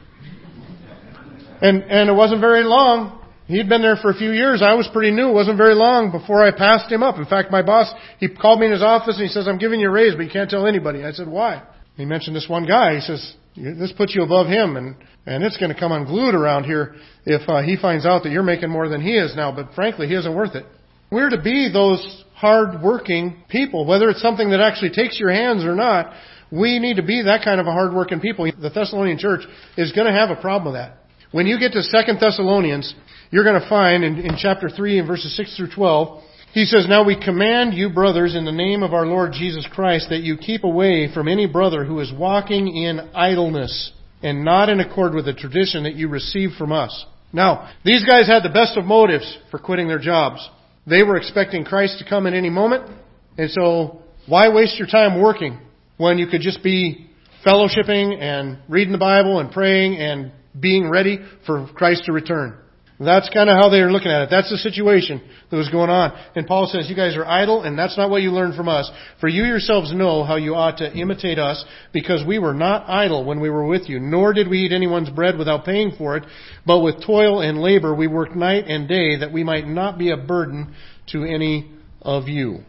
And, 1.61 1.83
and 1.85 2.09
it 2.09 2.15
wasn't 2.15 2.41
very 2.41 2.65
long 2.65 3.19
He'd 3.49 3.69
been 3.69 3.81
there 3.81 3.97
for 3.97 4.11
a 4.11 4.15
few 4.15 4.31
years. 4.31 4.61
I 4.63 4.75
was 4.75 4.87
pretty 4.93 5.11
new. 5.11 5.31
It 5.31 5.33
wasn't 5.33 5.57
very 5.57 5.75
long 5.75 6.11
before 6.13 6.45
I 6.45 6.51
passed 6.51 6.93
him 6.93 7.03
up. 7.03 7.17
In 7.17 7.25
fact, 7.25 7.51
my 7.51 7.63
boss, 7.63 7.91
he 8.21 8.29
called 8.29 8.61
me 8.61 8.67
in 8.67 8.73
his 8.73 8.83
office 8.83 9.17
and 9.17 9.27
he 9.27 9.33
says, 9.33 9.49
I'm 9.49 9.57
giving 9.57 9.81
you 9.81 9.89
a 9.89 9.91
raise, 9.91 10.15
but 10.15 10.25
you 10.25 10.31
can't 10.31 10.51
tell 10.51 10.67
anybody. 10.67 11.03
I 11.03 11.13
said, 11.13 11.27
why? 11.27 11.63
He 11.97 12.05
mentioned 12.05 12.37
this 12.37 12.47
one 12.47 12.67
guy. 12.67 12.97
He 12.97 13.01
says, 13.01 13.35
this 13.57 13.91
puts 13.97 14.15
you 14.15 14.23
above 14.23 14.49
him 14.49 14.77
and, 14.77 14.97
and 15.25 15.43
it's 15.43 15.57
going 15.57 15.73
to 15.73 15.81
come 15.81 15.93
unglued 15.93 16.35
around 16.35 16.65
here 16.65 16.95
if 17.25 17.49
uh, 17.49 17.63
he 17.63 17.79
finds 17.81 18.05
out 18.05 18.23
that 18.25 18.33
you're 18.33 18.43
making 18.43 18.69
more 18.69 18.91
than 18.91 19.01
he 19.01 19.17
is 19.17 19.35
now. 19.35 19.51
But 19.51 19.73
frankly, 19.75 20.09
he 20.09 20.15
isn't 20.15 20.35
worth 20.35 20.55
it. 20.55 20.67
We're 21.11 21.31
to 21.31 21.41
be 21.41 21.71
those 21.73 22.25
hard-working 22.35 23.45
people, 23.49 23.87
whether 23.87 24.11
it's 24.11 24.21
something 24.21 24.51
that 24.51 24.61
actually 24.61 24.91
takes 24.91 25.19
your 25.19 25.33
hands 25.33 25.65
or 25.65 25.75
not. 25.75 26.13
We 26.53 26.79
need 26.81 26.97
to 26.97 27.03
be 27.03 27.23
that 27.23 27.45
kind 27.45 27.61
of 27.63 27.67
a 27.67 27.73
hard-working 27.73 28.21
people. 28.21 28.45
The 28.45 28.69
Thessalonian 28.69 29.17
church 29.17 29.41
is 29.79 29.93
going 29.93 30.07
to 30.07 30.13
have 30.13 30.29
a 30.29 30.37
problem 30.39 30.75
with 30.75 30.83
that. 30.83 30.99
When 31.31 31.47
you 31.47 31.59
get 31.59 31.73
to 31.73 31.83
Second 31.83 32.21
Thessalonians, 32.21 32.95
you're 33.31 33.45
going 33.45 33.61
to 33.61 33.69
find 33.69 34.03
in, 34.03 34.19
in 34.19 34.37
chapter 34.39 34.71
3 34.71 35.01
and 35.01 35.09
verses 35.09 35.37
6 35.37 35.57
through 35.57 35.71
12, 35.75 36.23
he 36.55 36.65
says, 36.65 36.87
Now 36.89 37.05
we 37.05 37.23
command 37.23 37.75
you, 37.75 37.91
brothers, 37.91 38.35
in 38.35 38.47
the 38.47 38.53
name 38.53 38.83
of 38.83 38.95
our 38.95 39.05
Lord 39.05 39.33
Jesus 39.33 39.67
Christ, 39.71 40.07
that 40.09 40.23
you 40.23 40.39
keep 40.39 40.65
away 40.65 41.13
from 41.13 41.29
any 41.29 41.47
brother 41.47 41.85
who 41.85 42.01
is 42.01 42.11
walking 42.13 42.75
in 42.75 43.11
idleness 43.15 43.93
and 44.23 44.45
not 44.45 44.71
in 44.71 44.81
accord 44.81 45.15
with 45.15 45.27
the 45.27 45.35
tradition 45.35 45.83
that 45.83 45.95
you 45.95 46.09
received 46.09 46.55
from 46.55 46.73
us. 46.73 47.05
Now, 47.33 47.71
these 47.85 48.05
guys 48.07 48.27
had 48.27 48.43
the 48.43 48.49
best 48.49 48.79
of 48.79 48.87
motives 48.87 49.39
for 49.51 49.59
quitting 49.59 49.87
their 49.87 49.99
jobs. 49.99 50.49
They 50.87 51.03
were 51.03 51.19
expecting 51.19 51.65
Christ 51.65 51.99
to 51.99 52.09
come 52.09 52.27
at 52.27 52.33
any 52.33 52.49
moment, 52.49 52.91
and 53.37 53.51
so 53.51 54.01
why 54.27 54.49
waste 54.49 54.79
your 54.79 54.89
time 54.89 55.21
working 55.21 55.61
when 55.99 56.17
you 56.17 56.27
could 56.27 56.41
just 56.41 56.63
be 56.63 57.07
fellowshipping 57.47 58.19
and 58.19 58.59
reading 58.69 58.93
the 58.93 58.99
Bible 58.99 59.41
and 59.41 59.53
praying 59.53 59.97
and 59.97 60.33
being 60.61 60.89
ready 60.89 61.19
for 61.47 61.69
Christ 61.75 62.05
to 62.07 62.13
return? 62.13 62.59
That's 63.01 63.31
kind 63.33 63.49
of 63.49 63.57
how 63.57 63.69
they 63.69 63.81
were 63.81 63.93
looking 63.93 64.11
at 64.11 64.23
it. 64.23 64.29
That's 64.29 64.51
the 64.51 64.57
situation 64.57 65.23
that 65.51 65.57
was 65.57 65.69
going 65.69 65.89
on. 65.89 66.19
And 66.35 66.49
Paul 66.49 66.67
says, 66.67 66.91
you 66.91 66.97
guys 66.97 67.17
are 67.17 67.25
idle, 67.25 67.63
and 67.63 67.79
that's 67.79 67.97
not 67.97 68.11
what 68.11 68.23
you 68.23 68.33
learned 68.33 68.57
from 68.57 68.69
us. 68.69 68.91
For 69.21 69.29
you 69.29 69.45
yourselves 69.45 69.95
know 69.95 70.25
how 70.25 70.35
you 70.35 70.57
ought 70.57 70.79
to 70.79 70.93
imitate 70.93 71.39
us, 71.39 71.65
because 71.93 72.27
we 72.27 72.41
were 72.41 72.55
not 72.55 72.91
idle 72.91 73.25
when 73.25 73.39
we 73.41 73.51
were 73.51 73.67
with 73.67 73.89
you, 73.89 74.01
nor 74.01 74.33
did 74.33 74.49
we 74.49 74.59
eat 74.59 74.73
anyone's 74.73 75.11
bread 75.11 75.39
without 75.39 75.65
paying 75.65 75.93
for 75.97 76.17
it, 76.17 76.25
but 76.67 76.81
with 76.81 77.07
toil 77.07 77.41
and 77.41 77.61
labor 77.61 77.95
we 77.95 78.09
worked 78.09 78.35
night 78.35 78.65
and 78.67 78.89
day, 78.89 79.17
that 79.21 79.33
we 79.33 79.45
might 79.45 79.69
not 79.69 79.97
be 79.97 80.11
a 80.11 80.17
burden 80.17 80.75
to 81.13 81.23
any 81.23 81.71
of 82.03 82.27
you. 82.27 82.65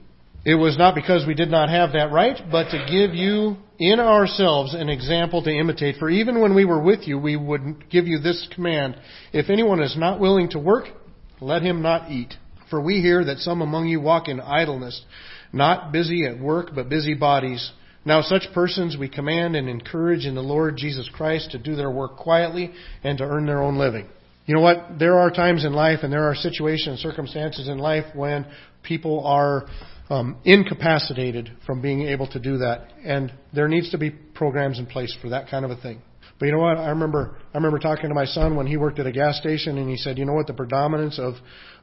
It 0.49 0.55
was 0.55 0.79
not 0.79 0.95
because 0.95 1.27
we 1.27 1.35
did 1.35 1.51
not 1.51 1.69
have 1.69 1.91
that 1.91 2.11
right, 2.11 2.35
but 2.51 2.71
to 2.71 2.87
give 2.89 3.13
you 3.13 3.57
in 3.77 3.99
ourselves 3.99 4.73
an 4.73 4.89
example 4.89 5.43
to 5.43 5.51
imitate. 5.51 5.97
For 5.97 6.09
even 6.09 6.41
when 6.41 6.55
we 6.55 6.65
were 6.65 6.81
with 6.81 7.07
you, 7.07 7.19
we 7.19 7.35
would 7.35 7.87
give 7.91 8.07
you 8.07 8.17
this 8.17 8.47
command 8.55 8.95
If 9.31 9.51
anyone 9.51 9.79
is 9.79 9.95
not 9.95 10.19
willing 10.19 10.49
to 10.49 10.59
work, 10.59 10.85
let 11.39 11.61
him 11.61 11.83
not 11.83 12.09
eat. 12.09 12.33
For 12.71 12.81
we 12.81 12.99
hear 12.99 13.23
that 13.25 13.37
some 13.37 13.61
among 13.61 13.89
you 13.89 14.01
walk 14.01 14.27
in 14.27 14.41
idleness, 14.41 14.99
not 15.53 15.91
busy 15.91 16.25
at 16.25 16.39
work, 16.39 16.71
but 16.73 16.89
busy 16.89 17.13
bodies. 17.13 17.71
Now, 18.03 18.23
such 18.23 18.51
persons 18.51 18.97
we 18.97 19.07
command 19.07 19.55
and 19.55 19.69
encourage 19.69 20.25
in 20.25 20.33
the 20.33 20.41
Lord 20.41 20.77
Jesus 20.77 21.07
Christ 21.13 21.51
to 21.51 21.59
do 21.59 21.75
their 21.75 21.91
work 21.91 22.17
quietly 22.17 22.71
and 23.03 23.19
to 23.19 23.23
earn 23.23 23.45
their 23.45 23.61
own 23.61 23.77
living. 23.77 24.07
You 24.47 24.55
know 24.55 24.61
what? 24.61 24.97
There 24.97 25.19
are 25.19 25.29
times 25.29 25.63
in 25.63 25.73
life 25.73 25.99
and 26.01 26.11
there 26.11 26.27
are 26.27 26.33
situations, 26.33 27.01
circumstances 27.01 27.67
in 27.67 27.77
life 27.77 28.05
when 28.15 28.47
people 28.81 29.23
are 29.27 29.67
um, 30.09 30.37
incapacitated 30.43 31.51
from 31.65 31.81
being 31.81 32.01
able 32.07 32.27
to 32.27 32.39
do 32.39 32.57
that. 32.57 32.87
And 33.03 33.31
there 33.53 33.67
needs 33.67 33.91
to 33.91 33.97
be 33.97 34.09
programs 34.09 34.79
in 34.79 34.85
place 34.85 35.15
for 35.21 35.29
that 35.29 35.49
kind 35.49 35.65
of 35.65 35.71
a 35.71 35.77
thing. 35.77 36.01
But 36.39 36.45
you 36.45 36.53
know 36.53 36.59
what? 36.59 36.77
I 36.77 36.89
remember 36.89 37.37
I 37.53 37.57
remember 37.57 37.79
talking 37.79 38.07
to 38.07 38.15
my 38.15 38.25
son 38.25 38.55
when 38.55 38.65
he 38.65 38.77
worked 38.77 38.97
at 38.99 39.05
a 39.05 39.11
gas 39.11 39.37
station, 39.37 39.77
and 39.77 39.89
he 39.89 39.97
said, 39.97 40.17
"You 40.17 40.23
know 40.25 40.33
what 40.33 40.47
the 40.47 40.53
predominance 40.53 41.19
of 41.19 41.35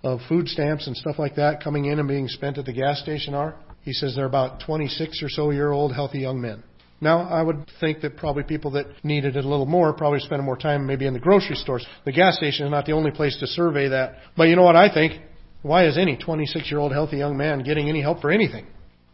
of 0.02 0.20
food 0.28 0.48
stamps 0.48 0.86
and 0.86 0.96
stuff 0.96 1.18
like 1.18 1.34
that 1.36 1.62
coming 1.62 1.84
in 1.84 1.98
and 1.98 2.08
being 2.08 2.26
spent 2.26 2.56
at 2.56 2.64
the 2.64 2.72
gas 2.72 3.00
station 3.00 3.34
are?" 3.34 3.56
He 3.82 3.92
says 3.92 4.16
they're 4.16 4.24
about 4.24 4.60
26 4.60 5.22
or 5.22 5.28
so 5.28 5.50
year 5.50 5.70
old 5.70 5.92
healthy 5.92 6.20
young 6.20 6.40
men. 6.40 6.62
Now, 7.00 7.28
I 7.28 7.42
would 7.42 7.70
think 7.78 8.00
that 8.00 8.16
probably 8.16 8.42
people 8.42 8.70
that 8.72 8.86
needed 9.04 9.36
it 9.36 9.44
a 9.44 9.48
little 9.48 9.66
more 9.66 9.92
probably 9.92 10.20
spend 10.20 10.42
more 10.42 10.56
time 10.56 10.86
maybe 10.86 11.06
in 11.06 11.12
the 11.12 11.20
grocery 11.20 11.56
stores. 11.56 11.86
The 12.06 12.12
gas 12.12 12.36
station 12.36 12.64
is 12.64 12.70
not 12.70 12.86
the 12.86 12.92
only 12.92 13.10
place 13.10 13.36
to 13.40 13.46
survey 13.46 13.88
that. 13.88 14.14
But 14.36 14.44
you 14.44 14.56
know 14.56 14.62
what 14.62 14.76
I 14.76 14.92
think? 14.92 15.20
Why 15.62 15.86
is 15.86 15.98
any 15.98 16.16
26 16.16 16.70
year 16.70 16.80
old 16.80 16.92
healthy 16.92 17.16
young 17.16 17.36
man 17.36 17.62
getting 17.62 17.88
any 17.88 18.00
help 18.00 18.20
for 18.20 18.30
anything? 18.30 18.66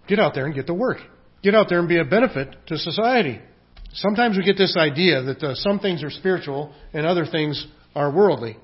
Get 0.09 0.19
out 0.19 0.35
there 0.35 0.47
and 0.47 0.55
get 0.55 0.67
to 0.67 0.75
work. 0.75 0.99
Get 1.43 1.55
out 1.55 1.69
there 1.69 1.79
and 1.79 1.89
be 1.89 1.99
a 1.99 2.05
benefit 2.05 2.55
to 2.67 2.79
society. 2.79 3.41
Sometimes 3.95 4.37
we 4.37 4.45
get 4.45 4.57
this 4.57 4.77
idea 4.77 5.23
that 5.23 5.43
uh, 5.43 5.55
some 5.55 5.79
things 5.79 6.03
are 6.03 6.11
spiritual 6.11 6.73
and 6.93 7.07
other 7.07 7.27
things 7.27 7.67
are 7.95 8.11
worldly. 8.11 8.57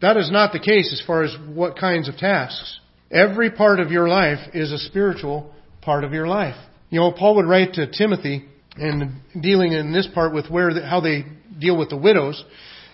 That 0.00 0.16
is 0.16 0.30
not 0.30 0.52
the 0.52 0.60
case 0.60 0.92
as 0.92 1.02
far 1.06 1.22
as 1.22 1.34
what 1.48 1.78
kinds 1.78 2.08
of 2.08 2.16
tasks. 2.16 2.80
Every 3.10 3.50
part 3.50 3.80
of 3.80 3.90
your 3.90 4.08
life 4.08 4.38
is 4.52 4.72
a 4.72 4.78
spiritual 4.78 5.52
part 5.80 6.04
of 6.04 6.12
your 6.12 6.26
life. 6.26 6.56
You 6.90 7.00
know, 7.00 7.12
Paul 7.12 7.36
would 7.36 7.46
write 7.46 7.74
to 7.74 7.90
Timothy 7.90 8.44
and 8.76 9.20
dealing 9.40 9.72
in 9.72 9.92
this 9.92 10.08
part 10.12 10.34
with 10.34 10.50
where 10.50 10.70
how 10.84 11.00
they 11.00 11.24
deal 11.58 11.76
with 11.76 11.88
the 11.88 11.96
widows. 11.96 12.44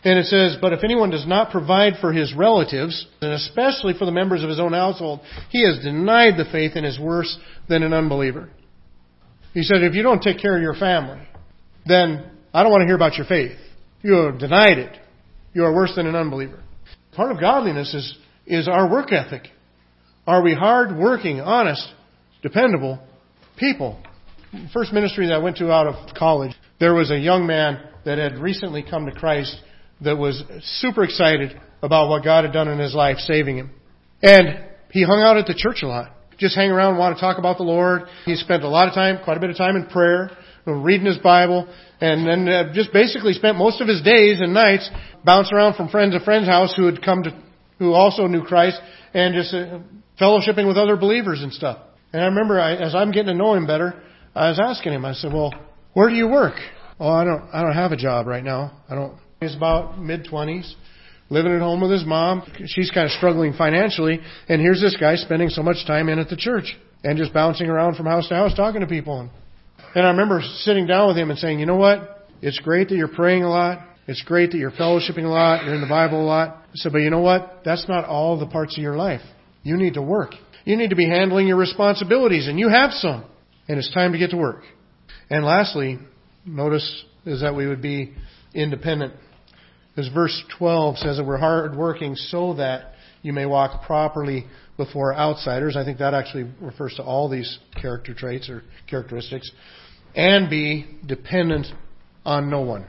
And 0.04 0.18
it 0.18 0.26
says, 0.26 0.56
But 0.60 0.72
if 0.72 0.82
anyone 0.82 1.10
does 1.10 1.26
not 1.26 1.52
provide 1.52 1.94
for 2.00 2.12
his 2.12 2.34
relatives, 2.34 3.06
and 3.20 3.32
especially 3.32 3.94
for 3.96 4.04
the 4.04 4.12
members 4.12 4.42
of 4.42 4.48
his 4.48 4.58
own 4.58 4.72
household, 4.72 5.20
he 5.50 5.64
has 5.64 5.82
denied 5.84 6.34
the 6.36 6.50
faith 6.50 6.72
and 6.74 6.84
is 6.84 6.98
worse 6.98 7.38
than 7.68 7.82
an 7.82 7.92
unbeliever. 7.92 8.50
He 9.54 9.62
said, 9.62 9.82
If 9.82 9.94
you 9.94 10.02
don't 10.02 10.22
take 10.22 10.40
care 10.40 10.56
of 10.56 10.62
your 10.62 10.74
family, 10.74 11.20
then 11.86 12.30
I 12.52 12.62
don't 12.62 12.72
want 12.72 12.82
to 12.82 12.86
hear 12.86 12.96
about 12.96 13.14
your 13.14 13.26
faith. 13.26 13.56
You 14.02 14.14
have 14.14 14.38
denied 14.38 14.78
it. 14.78 14.98
You 15.54 15.64
are 15.64 15.74
worse 15.74 15.92
than 15.94 16.06
an 16.06 16.16
unbeliever. 16.16 16.60
Part 17.14 17.30
of 17.30 17.38
godliness 17.38 17.94
is, 17.94 18.18
is 18.46 18.68
our 18.68 18.90
work 18.90 19.12
ethic. 19.12 19.48
Are 20.26 20.42
we 20.42 20.54
hard 20.54 20.96
working, 20.96 21.40
honest, 21.40 21.86
dependable 22.42 22.98
people? 23.56 24.02
First 24.72 24.92
ministry 24.92 25.26
that 25.28 25.34
I 25.34 25.38
went 25.38 25.58
to 25.58 25.70
out 25.70 25.86
of 25.86 26.14
college, 26.14 26.52
there 26.80 26.94
was 26.94 27.10
a 27.10 27.18
young 27.18 27.46
man 27.46 27.80
that 28.04 28.18
had 28.18 28.38
recently 28.38 28.82
come 28.88 29.06
to 29.06 29.12
Christ 29.12 29.56
that 30.02 30.16
was 30.16 30.42
super 30.80 31.04
excited 31.04 31.58
about 31.82 32.08
what 32.08 32.24
God 32.24 32.44
had 32.44 32.52
done 32.52 32.68
in 32.68 32.78
his 32.78 32.94
life, 32.94 33.18
saving 33.18 33.58
him. 33.58 33.70
And 34.22 34.64
he 34.90 35.04
hung 35.04 35.20
out 35.20 35.36
at 35.36 35.46
the 35.46 35.54
church 35.54 35.82
a 35.82 35.86
lot. 35.86 36.12
Just 36.38 36.56
hang 36.56 36.70
around, 36.70 36.98
want 36.98 37.16
to 37.16 37.20
talk 37.20 37.38
about 37.38 37.56
the 37.56 37.64
Lord. 37.64 38.02
He 38.24 38.34
spent 38.36 38.62
a 38.62 38.68
lot 38.68 38.88
of 38.88 38.94
time, 38.94 39.18
quite 39.24 39.36
a 39.36 39.40
bit 39.40 39.50
of 39.50 39.56
time 39.56 39.76
in 39.76 39.86
prayer, 39.86 40.30
reading 40.66 41.06
his 41.06 41.18
Bible, 41.18 41.72
and 42.00 42.26
then 42.26 42.48
uh, 42.48 42.72
just 42.72 42.92
basically 42.92 43.32
spent 43.32 43.56
most 43.56 43.80
of 43.80 43.88
his 43.88 44.02
days 44.02 44.40
and 44.40 44.52
nights 44.52 44.88
bouncing 45.24 45.56
around 45.56 45.74
from 45.74 45.88
friend 45.88 46.12
to 46.12 46.20
friend's 46.20 46.48
house 46.48 46.74
who 46.76 46.86
had 46.86 47.02
come 47.02 47.22
to, 47.24 47.42
who 47.78 47.92
also 47.92 48.26
knew 48.26 48.42
Christ, 48.42 48.80
and 49.14 49.34
just 49.34 49.54
uh, 49.54 49.78
fellowshipping 50.20 50.66
with 50.66 50.76
other 50.76 50.96
believers 50.96 51.42
and 51.42 51.52
stuff. 51.52 51.78
And 52.12 52.22
I 52.22 52.26
remember 52.26 52.60
I, 52.60 52.74
as 52.74 52.94
I'm 52.94 53.10
getting 53.10 53.28
to 53.28 53.34
know 53.34 53.54
him 53.54 53.66
better, 53.66 54.02
I 54.34 54.48
was 54.48 54.60
asking 54.62 54.92
him, 54.92 55.04
I 55.04 55.12
said, 55.12 55.32
well, 55.32 55.52
where 55.92 56.08
do 56.08 56.14
you 56.14 56.28
work? 56.28 56.54
Oh, 56.98 57.08
I 57.08 57.24
don't, 57.24 57.42
I 57.52 57.62
don't 57.62 57.74
have 57.74 57.92
a 57.92 57.96
job 57.96 58.26
right 58.26 58.44
now. 58.44 58.80
I 58.88 58.94
don't, 58.94 59.16
he's 59.42 59.56
about 59.56 59.98
mid 59.98 60.24
twenties, 60.24 60.74
living 61.30 61.52
at 61.52 61.60
home 61.60 61.80
with 61.80 61.90
his 61.90 62.04
mom. 62.04 62.42
She's 62.66 62.90
kind 62.90 63.06
of 63.06 63.12
struggling 63.12 63.52
financially. 63.52 64.20
And 64.48 64.60
here's 64.60 64.80
this 64.80 64.96
guy 64.98 65.16
spending 65.16 65.48
so 65.48 65.62
much 65.62 65.86
time 65.86 66.08
in 66.08 66.18
at 66.18 66.28
the 66.28 66.36
church 66.36 66.76
and 67.04 67.18
just 67.18 67.32
bouncing 67.32 67.68
around 67.68 67.96
from 67.96 68.06
house 68.06 68.28
to 68.28 68.34
house 68.34 68.54
talking 68.54 68.80
to 68.80 68.86
people. 68.86 69.28
And 69.94 70.06
I 70.06 70.10
remember 70.10 70.40
sitting 70.60 70.86
down 70.86 71.08
with 71.08 71.16
him 71.16 71.30
and 71.30 71.38
saying, 71.38 71.60
you 71.60 71.66
know 71.66 71.76
what? 71.76 72.28
It's 72.40 72.58
great 72.60 72.88
that 72.88 72.96
you're 72.96 73.08
praying 73.08 73.42
a 73.42 73.50
lot. 73.50 73.86
It's 74.06 74.22
great 74.22 74.50
that 74.50 74.58
you're 74.58 74.70
fellowshipping 74.70 75.24
a 75.24 75.28
lot. 75.28 75.64
You're 75.64 75.74
in 75.74 75.80
the 75.80 75.88
Bible 75.88 76.22
a 76.22 76.26
lot. 76.26 76.48
I 76.48 76.74
said, 76.74 76.92
but 76.92 76.98
you 76.98 77.10
know 77.10 77.20
what? 77.20 77.60
That's 77.64 77.88
not 77.88 78.04
all 78.04 78.38
the 78.38 78.46
parts 78.46 78.76
of 78.76 78.82
your 78.82 78.96
life. 78.96 79.20
You 79.62 79.76
need 79.76 79.94
to 79.94 80.02
work. 80.02 80.32
You 80.64 80.76
need 80.76 80.90
to 80.90 80.96
be 80.96 81.08
handling 81.08 81.46
your 81.46 81.56
responsibilities, 81.56 82.48
and 82.48 82.58
you 82.58 82.68
have 82.68 82.92
some. 82.92 83.24
And 83.68 83.78
it's 83.78 83.92
time 83.92 84.12
to 84.12 84.18
get 84.18 84.30
to 84.30 84.36
work. 84.36 84.62
And 85.30 85.44
lastly, 85.44 85.98
notice 86.44 87.04
is 87.24 87.42
that 87.42 87.54
we 87.54 87.66
would 87.66 87.82
be 87.82 88.14
independent. 88.54 89.14
As 89.96 90.08
verse 90.08 90.42
12 90.58 90.98
says 90.98 91.16
that 91.18 91.24
we're 91.24 91.38
hardworking 91.38 92.16
so 92.16 92.54
that 92.54 92.92
you 93.22 93.32
may 93.32 93.46
walk 93.46 93.84
properly 93.84 94.46
before 94.76 95.14
outsiders. 95.14 95.76
I 95.76 95.84
think 95.84 95.98
that 95.98 96.14
actually 96.14 96.50
refers 96.60 96.94
to 96.96 97.02
all 97.02 97.28
these 97.28 97.58
character 97.80 98.14
traits 98.14 98.48
or 98.48 98.62
characteristics. 98.88 99.50
And 100.14 100.50
be 100.50 100.86
dependent 101.06 101.66
on 102.24 102.50
no 102.50 102.60
one. 102.60 102.86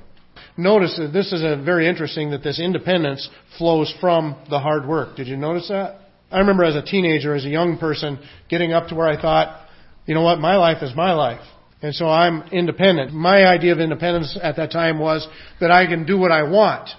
Notice 0.57 0.97
that 0.97 1.13
this 1.13 1.31
is 1.31 1.41
a 1.41 1.61
very 1.63 1.87
interesting 1.87 2.31
that 2.31 2.43
this 2.43 2.59
independence 2.59 3.27
flows 3.57 3.93
from 3.99 4.35
the 4.49 4.59
hard 4.59 4.87
work. 4.87 5.15
Did 5.15 5.27
you 5.27 5.37
notice 5.37 5.69
that? 5.69 5.99
I 6.31 6.39
remember 6.39 6.63
as 6.63 6.75
a 6.75 6.81
teenager, 6.81 7.35
as 7.35 7.45
a 7.45 7.49
young 7.49 7.77
person, 7.77 8.19
getting 8.49 8.73
up 8.73 8.87
to 8.87 8.95
where 8.95 9.07
I 9.07 9.19
thought, 9.19 9.67
you 10.05 10.13
know 10.13 10.21
what, 10.21 10.39
my 10.39 10.57
life 10.57 10.83
is 10.83 10.95
my 10.95 11.13
life. 11.13 11.41
And 11.83 11.93
so 11.93 12.07
I'm 12.07 12.43
independent. 12.53 13.13
My 13.13 13.45
idea 13.45 13.73
of 13.73 13.79
independence 13.79 14.39
at 14.41 14.55
that 14.55 14.71
time 14.71 14.99
was 14.99 15.27
that 15.59 15.69
I 15.69 15.85
can 15.85 16.05
do 16.05 16.17
what 16.17 16.31
I 16.31 16.43
want, 16.43 16.89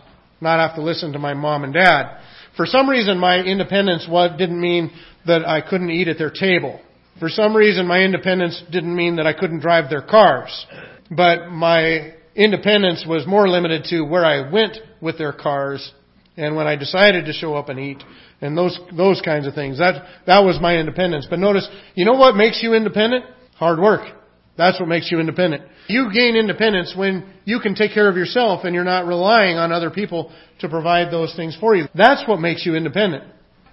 not 0.43 0.61
have 0.61 0.77
to 0.77 0.83
listen 0.83 1.15
to 1.15 1.19
my 1.19 1.33
mom 1.33 1.65
and 1.65 1.73
dad. 1.73 2.19
For 2.55 2.67
some 2.67 2.89
reason, 2.89 3.19
my 3.19 3.39
independence 3.39 4.07
didn't 4.37 4.61
mean 4.61 4.91
that 5.27 5.49
I 5.49 5.63
couldn't 5.63 5.91
eat 5.91 6.09
at 6.09 6.19
their 6.19 6.31
table. 6.31 6.81
For 7.19 7.31
some 7.31 7.57
reason, 7.57 7.87
my 7.87 8.01
independence 8.01 8.63
didn't 8.71 8.95
mean 8.95 9.17
that 9.17 9.27
I 9.27 9.33
couldn't 9.33 9.61
drive 9.61 9.89
their 9.89 10.03
cars. 10.03 10.67
But 11.11 11.49
my 11.49 12.13
independence 12.35 13.07
was 13.09 13.27
more 13.27 13.49
limited 13.49 13.85
to 13.85 14.03
where 14.03 14.25
I 14.27 14.51
went 14.51 14.77
with 15.01 15.17
their 15.17 15.33
cars 15.33 15.93
and 16.37 16.57
when 16.57 16.67
I 16.67 16.77
decided 16.77 17.25
to 17.25 17.33
show 17.33 17.55
up 17.55 17.71
and 17.71 17.81
eat 17.81 18.03
and 18.43 18.59
those 18.59 18.79
those 18.95 19.23
kinds 19.25 19.47
of 19.47 19.55
things. 19.55 19.79
That 19.79 20.05
that 20.27 20.41
was 20.41 20.59
my 20.61 20.77
independence. 20.77 21.27
But 21.31 21.39
notice, 21.39 21.67
you 21.95 22.05
know 22.05 22.15
what 22.15 22.37
makes 22.37 22.63
you 22.63 22.75
independent? 22.75 23.25
Hard 23.55 23.79
work. 23.79 24.24
That's 24.57 24.79
what 24.79 24.89
makes 24.89 25.11
you 25.11 25.19
independent. 25.19 25.65
You 25.89 26.11
gain 26.13 26.37
independence 26.37 26.95
when 26.97 27.29
you 27.45 27.59
can 27.61 27.75
take 27.75 27.93
care 27.93 28.09
of 28.09 28.17
yourself 28.17 28.65
and 28.65 28.75
you're 28.75 28.85
not 28.85 29.07
relying 29.07 29.57
on 29.57 29.73
other 29.73 29.91
people 29.91 30.33
to 30.61 30.69
provide 30.69 31.13
those 31.13 31.35
things 31.35 31.57
for 31.59 31.75
you. 31.75 31.87
That's 31.95 32.27
what 32.29 32.41
makes 32.41 32.65
you 32.65 32.77
independent. 32.77 33.25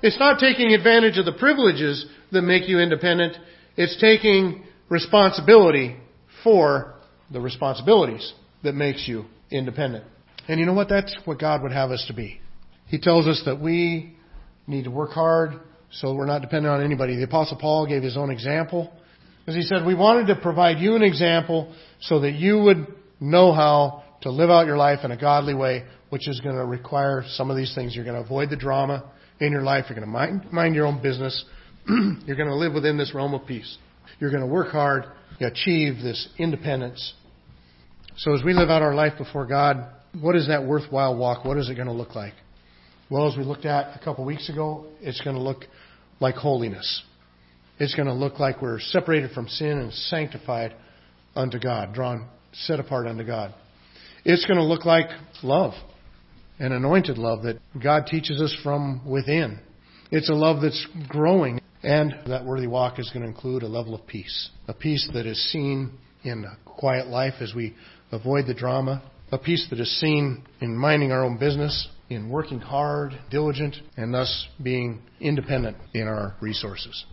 It's 0.01 0.17
not 0.19 0.39
taking 0.39 0.73
advantage 0.73 1.17
of 1.17 1.25
the 1.25 1.33
privileges 1.33 2.05
that 2.31 2.41
make 2.41 2.67
you 2.67 2.79
independent. 2.79 3.37
It's 3.77 3.99
taking 4.01 4.63
responsibility 4.89 5.97
for 6.43 6.95
the 7.31 7.39
responsibilities 7.39 8.33
that 8.63 8.73
makes 8.73 9.07
you 9.07 9.25
independent. 9.51 10.05
And 10.47 10.59
you 10.59 10.65
know 10.65 10.73
what? 10.73 10.89
That's 10.89 11.15
what 11.25 11.39
God 11.39 11.61
would 11.61 11.71
have 11.71 11.91
us 11.91 12.03
to 12.07 12.13
be. 12.13 12.41
He 12.87 12.99
tells 12.99 13.27
us 13.27 13.43
that 13.45 13.61
we 13.61 14.15
need 14.67 14.85
to 14.85 14.91
work 14.91 15.11
hard 15.11 15.53
so 15.91 16.13
we're 16.13 16.25
not 16.25 16.41
dependent 16.41 16.73
on 16.73 16.83
anybody. 16.83 17.15
The 17.17 17.23
Apostle 17.23 17.57
Paul 17.57 17.85
gave 17.85 18.01
his 18.01 18.17
own 18.17 18.31
example. 18.31 18.91
As 19.47 19.55
he 19.55 19.61
said, 19.61 19.85
we 19.85 19.95
wanted 19.95 20.27
to 20.27 20.35
provide 20.35 20.79
you 20.79 20.95
an 20.95 21.01
example 21.01 21.73
so 22.01 22.19
that 22.21 22.33
you 22.33 22.61
would 22.61 22.87
know 23.19 23.53
how 23.53 24.03
to 24.21 24.31
live 24.31 24.49
out 24.49 24.67
your 24.67 24.77
life 24.77 24.99
in 25.03 25.11
a 25.11 25.17
godly 25.17 25.53
way, 25.53 25.83
which 26.09 26.27
is 26.27 26.39
going 26.41 26.55
to 26.55 26.65
require 26.65 27.23
some 27.27 27.49
of 27.49 27.57
these 27.57 27.73
things. 27.73 27.95
You're 27.95 28.05
going 28.05 28.17
to 28.17 28.23
avoid 28.23 28.49
the 28.49 28.55
drama 28.55 29.11
in 29.39 29.51
your 29.51 29.63
life. 29.63 29.85
You're 29.89 29.95
going 29.95 30.07
to 30.07 30.11
mind, 30.11 30.51
mind 30.51 30.75
your 30.75 30.85
own 30.85 31.01
business. 31.01 31.43
You're 31.87 32.37
going 32.37 32.49
to 32.49 32.55
live 32.55 32.73
within 32.73 32.97
this 32.97 33.13
realm 33.15 33.33
of 33.33 33.47
peace. 33.47 33.77
You're 34.19 34.29
going 34.29 34.43
to 34.43 34.47
work 34.47 34.71
hard 34.71 35.05
achieve 35.45 35.95
this 36.01 36.29
independence. 36.37 37.13
So 38.17 38.33
as 38.35 38.43
we 38.43 38.53
live 38.53 38.69
out 38.69 38.81
our 38.81 38.93
life 38.93 39.13
before 39.17 39.45
God, 39.45 39.87
what 40.19 40.35
is 40.35 40.47
that 40.47 40.65
worthwhile 40.65 41.15
walk? 41.15 41.45
What 41.45 41.57
is 41.57 41.69
it 41.69 41.75
going 41.75 41.87
to 41.87 41.93
look 41.93 42.15
like? 42.15 42.33
Well, 43.09 43.27
as 43.27 43.37
we 43.37 43.43
looked 43.43 43.65
at 43.65 43.99
a 43.99 44.03
couple 44.03 44.23
weeks 44.25 44.49
ago, 44.49 44.85
it's 45.01 45.21
going 45.21 45.35
to 45.35 45.41
look 45.41 45.65
like 46.19 46.35
holiness. 46.35 47.03
It's 47.81 47.95
going 47.95 48.07
to 48.07 48.13
look 48.13 48.39
like 48.39 48.61
we're 48.61 48.79
separated 48.79 49.31
from 49.31 49.47
sin 49.47 49.79
and 49.79 49.91
sanctified 49.91 50.75
unto 51.35 51.57
God, 51.57 51.95
drawn, 51.95 52.27
set 52.53 52.79
apart 52.79 53.07
unto 53.07 53.23
God. 53.23 53.55
It's 54.23 54.45
going 54.45 54.59
to 54.59 54.63
look 54.63 54.85
like 54.85 55.07
love, 55.41 55.73
an 56.59 56.73
anointed 56.73 57.17
love 57.17 57.41
that 57.41 57.57
God 57.81 58.05
teaches 58.05 58.39
us 58.39 58.55
from 58.61 59.09
within. 59.09 59.59
It's 60.11 60.29
a 60.29 60.35
love 60.35 60.61
that's 60.61 60.85
growing, 61.09 61.59
and 61.81 62.13
that 62.27 62.45
worthy 62.45 62.67
walk 62.67 62.99
is 62.99 63.09
going 63.09 63.23
to 63.23 63.27
include 63.27 63.63
a 63.63 63.67
level 63.67 63.95
of 63.95 64.05
peace, 64.05 64.51
a 64.67 64.75
peace 64.75 65.09
that 65.15 65.25
is 65.25 65.51
seen 65.51 65.97
in 66.23 66.45
a 66.45 66.69
quiet 66.69 67.07
life 67.07 67.33
as 67.41 67.55
we 67.55 67.75
avoid 68.11 68.45
the 68.45 68.53
drama, 68.53 69.01
a 69.31 69.39
peace 69.39 69.65
that 69.71 69.79
is 69.79 69.99
seen 69.99 70.43
in 70.59 70.77
minding 70.77 71.11
our 71.11 71.25
own 71.25 71.39
business, 71.39 71.89
in 72.11 72.29
working 72.29 72.59
hard, 72.59 73.19
diligent, 73.31 73.75
and 73.97 74.13
thus 74.13 74.47
being 74.61 75.01
independent 75.19 75.77
in 75.95 76.07
our 76.07 76.35
resources. 76.41 77.05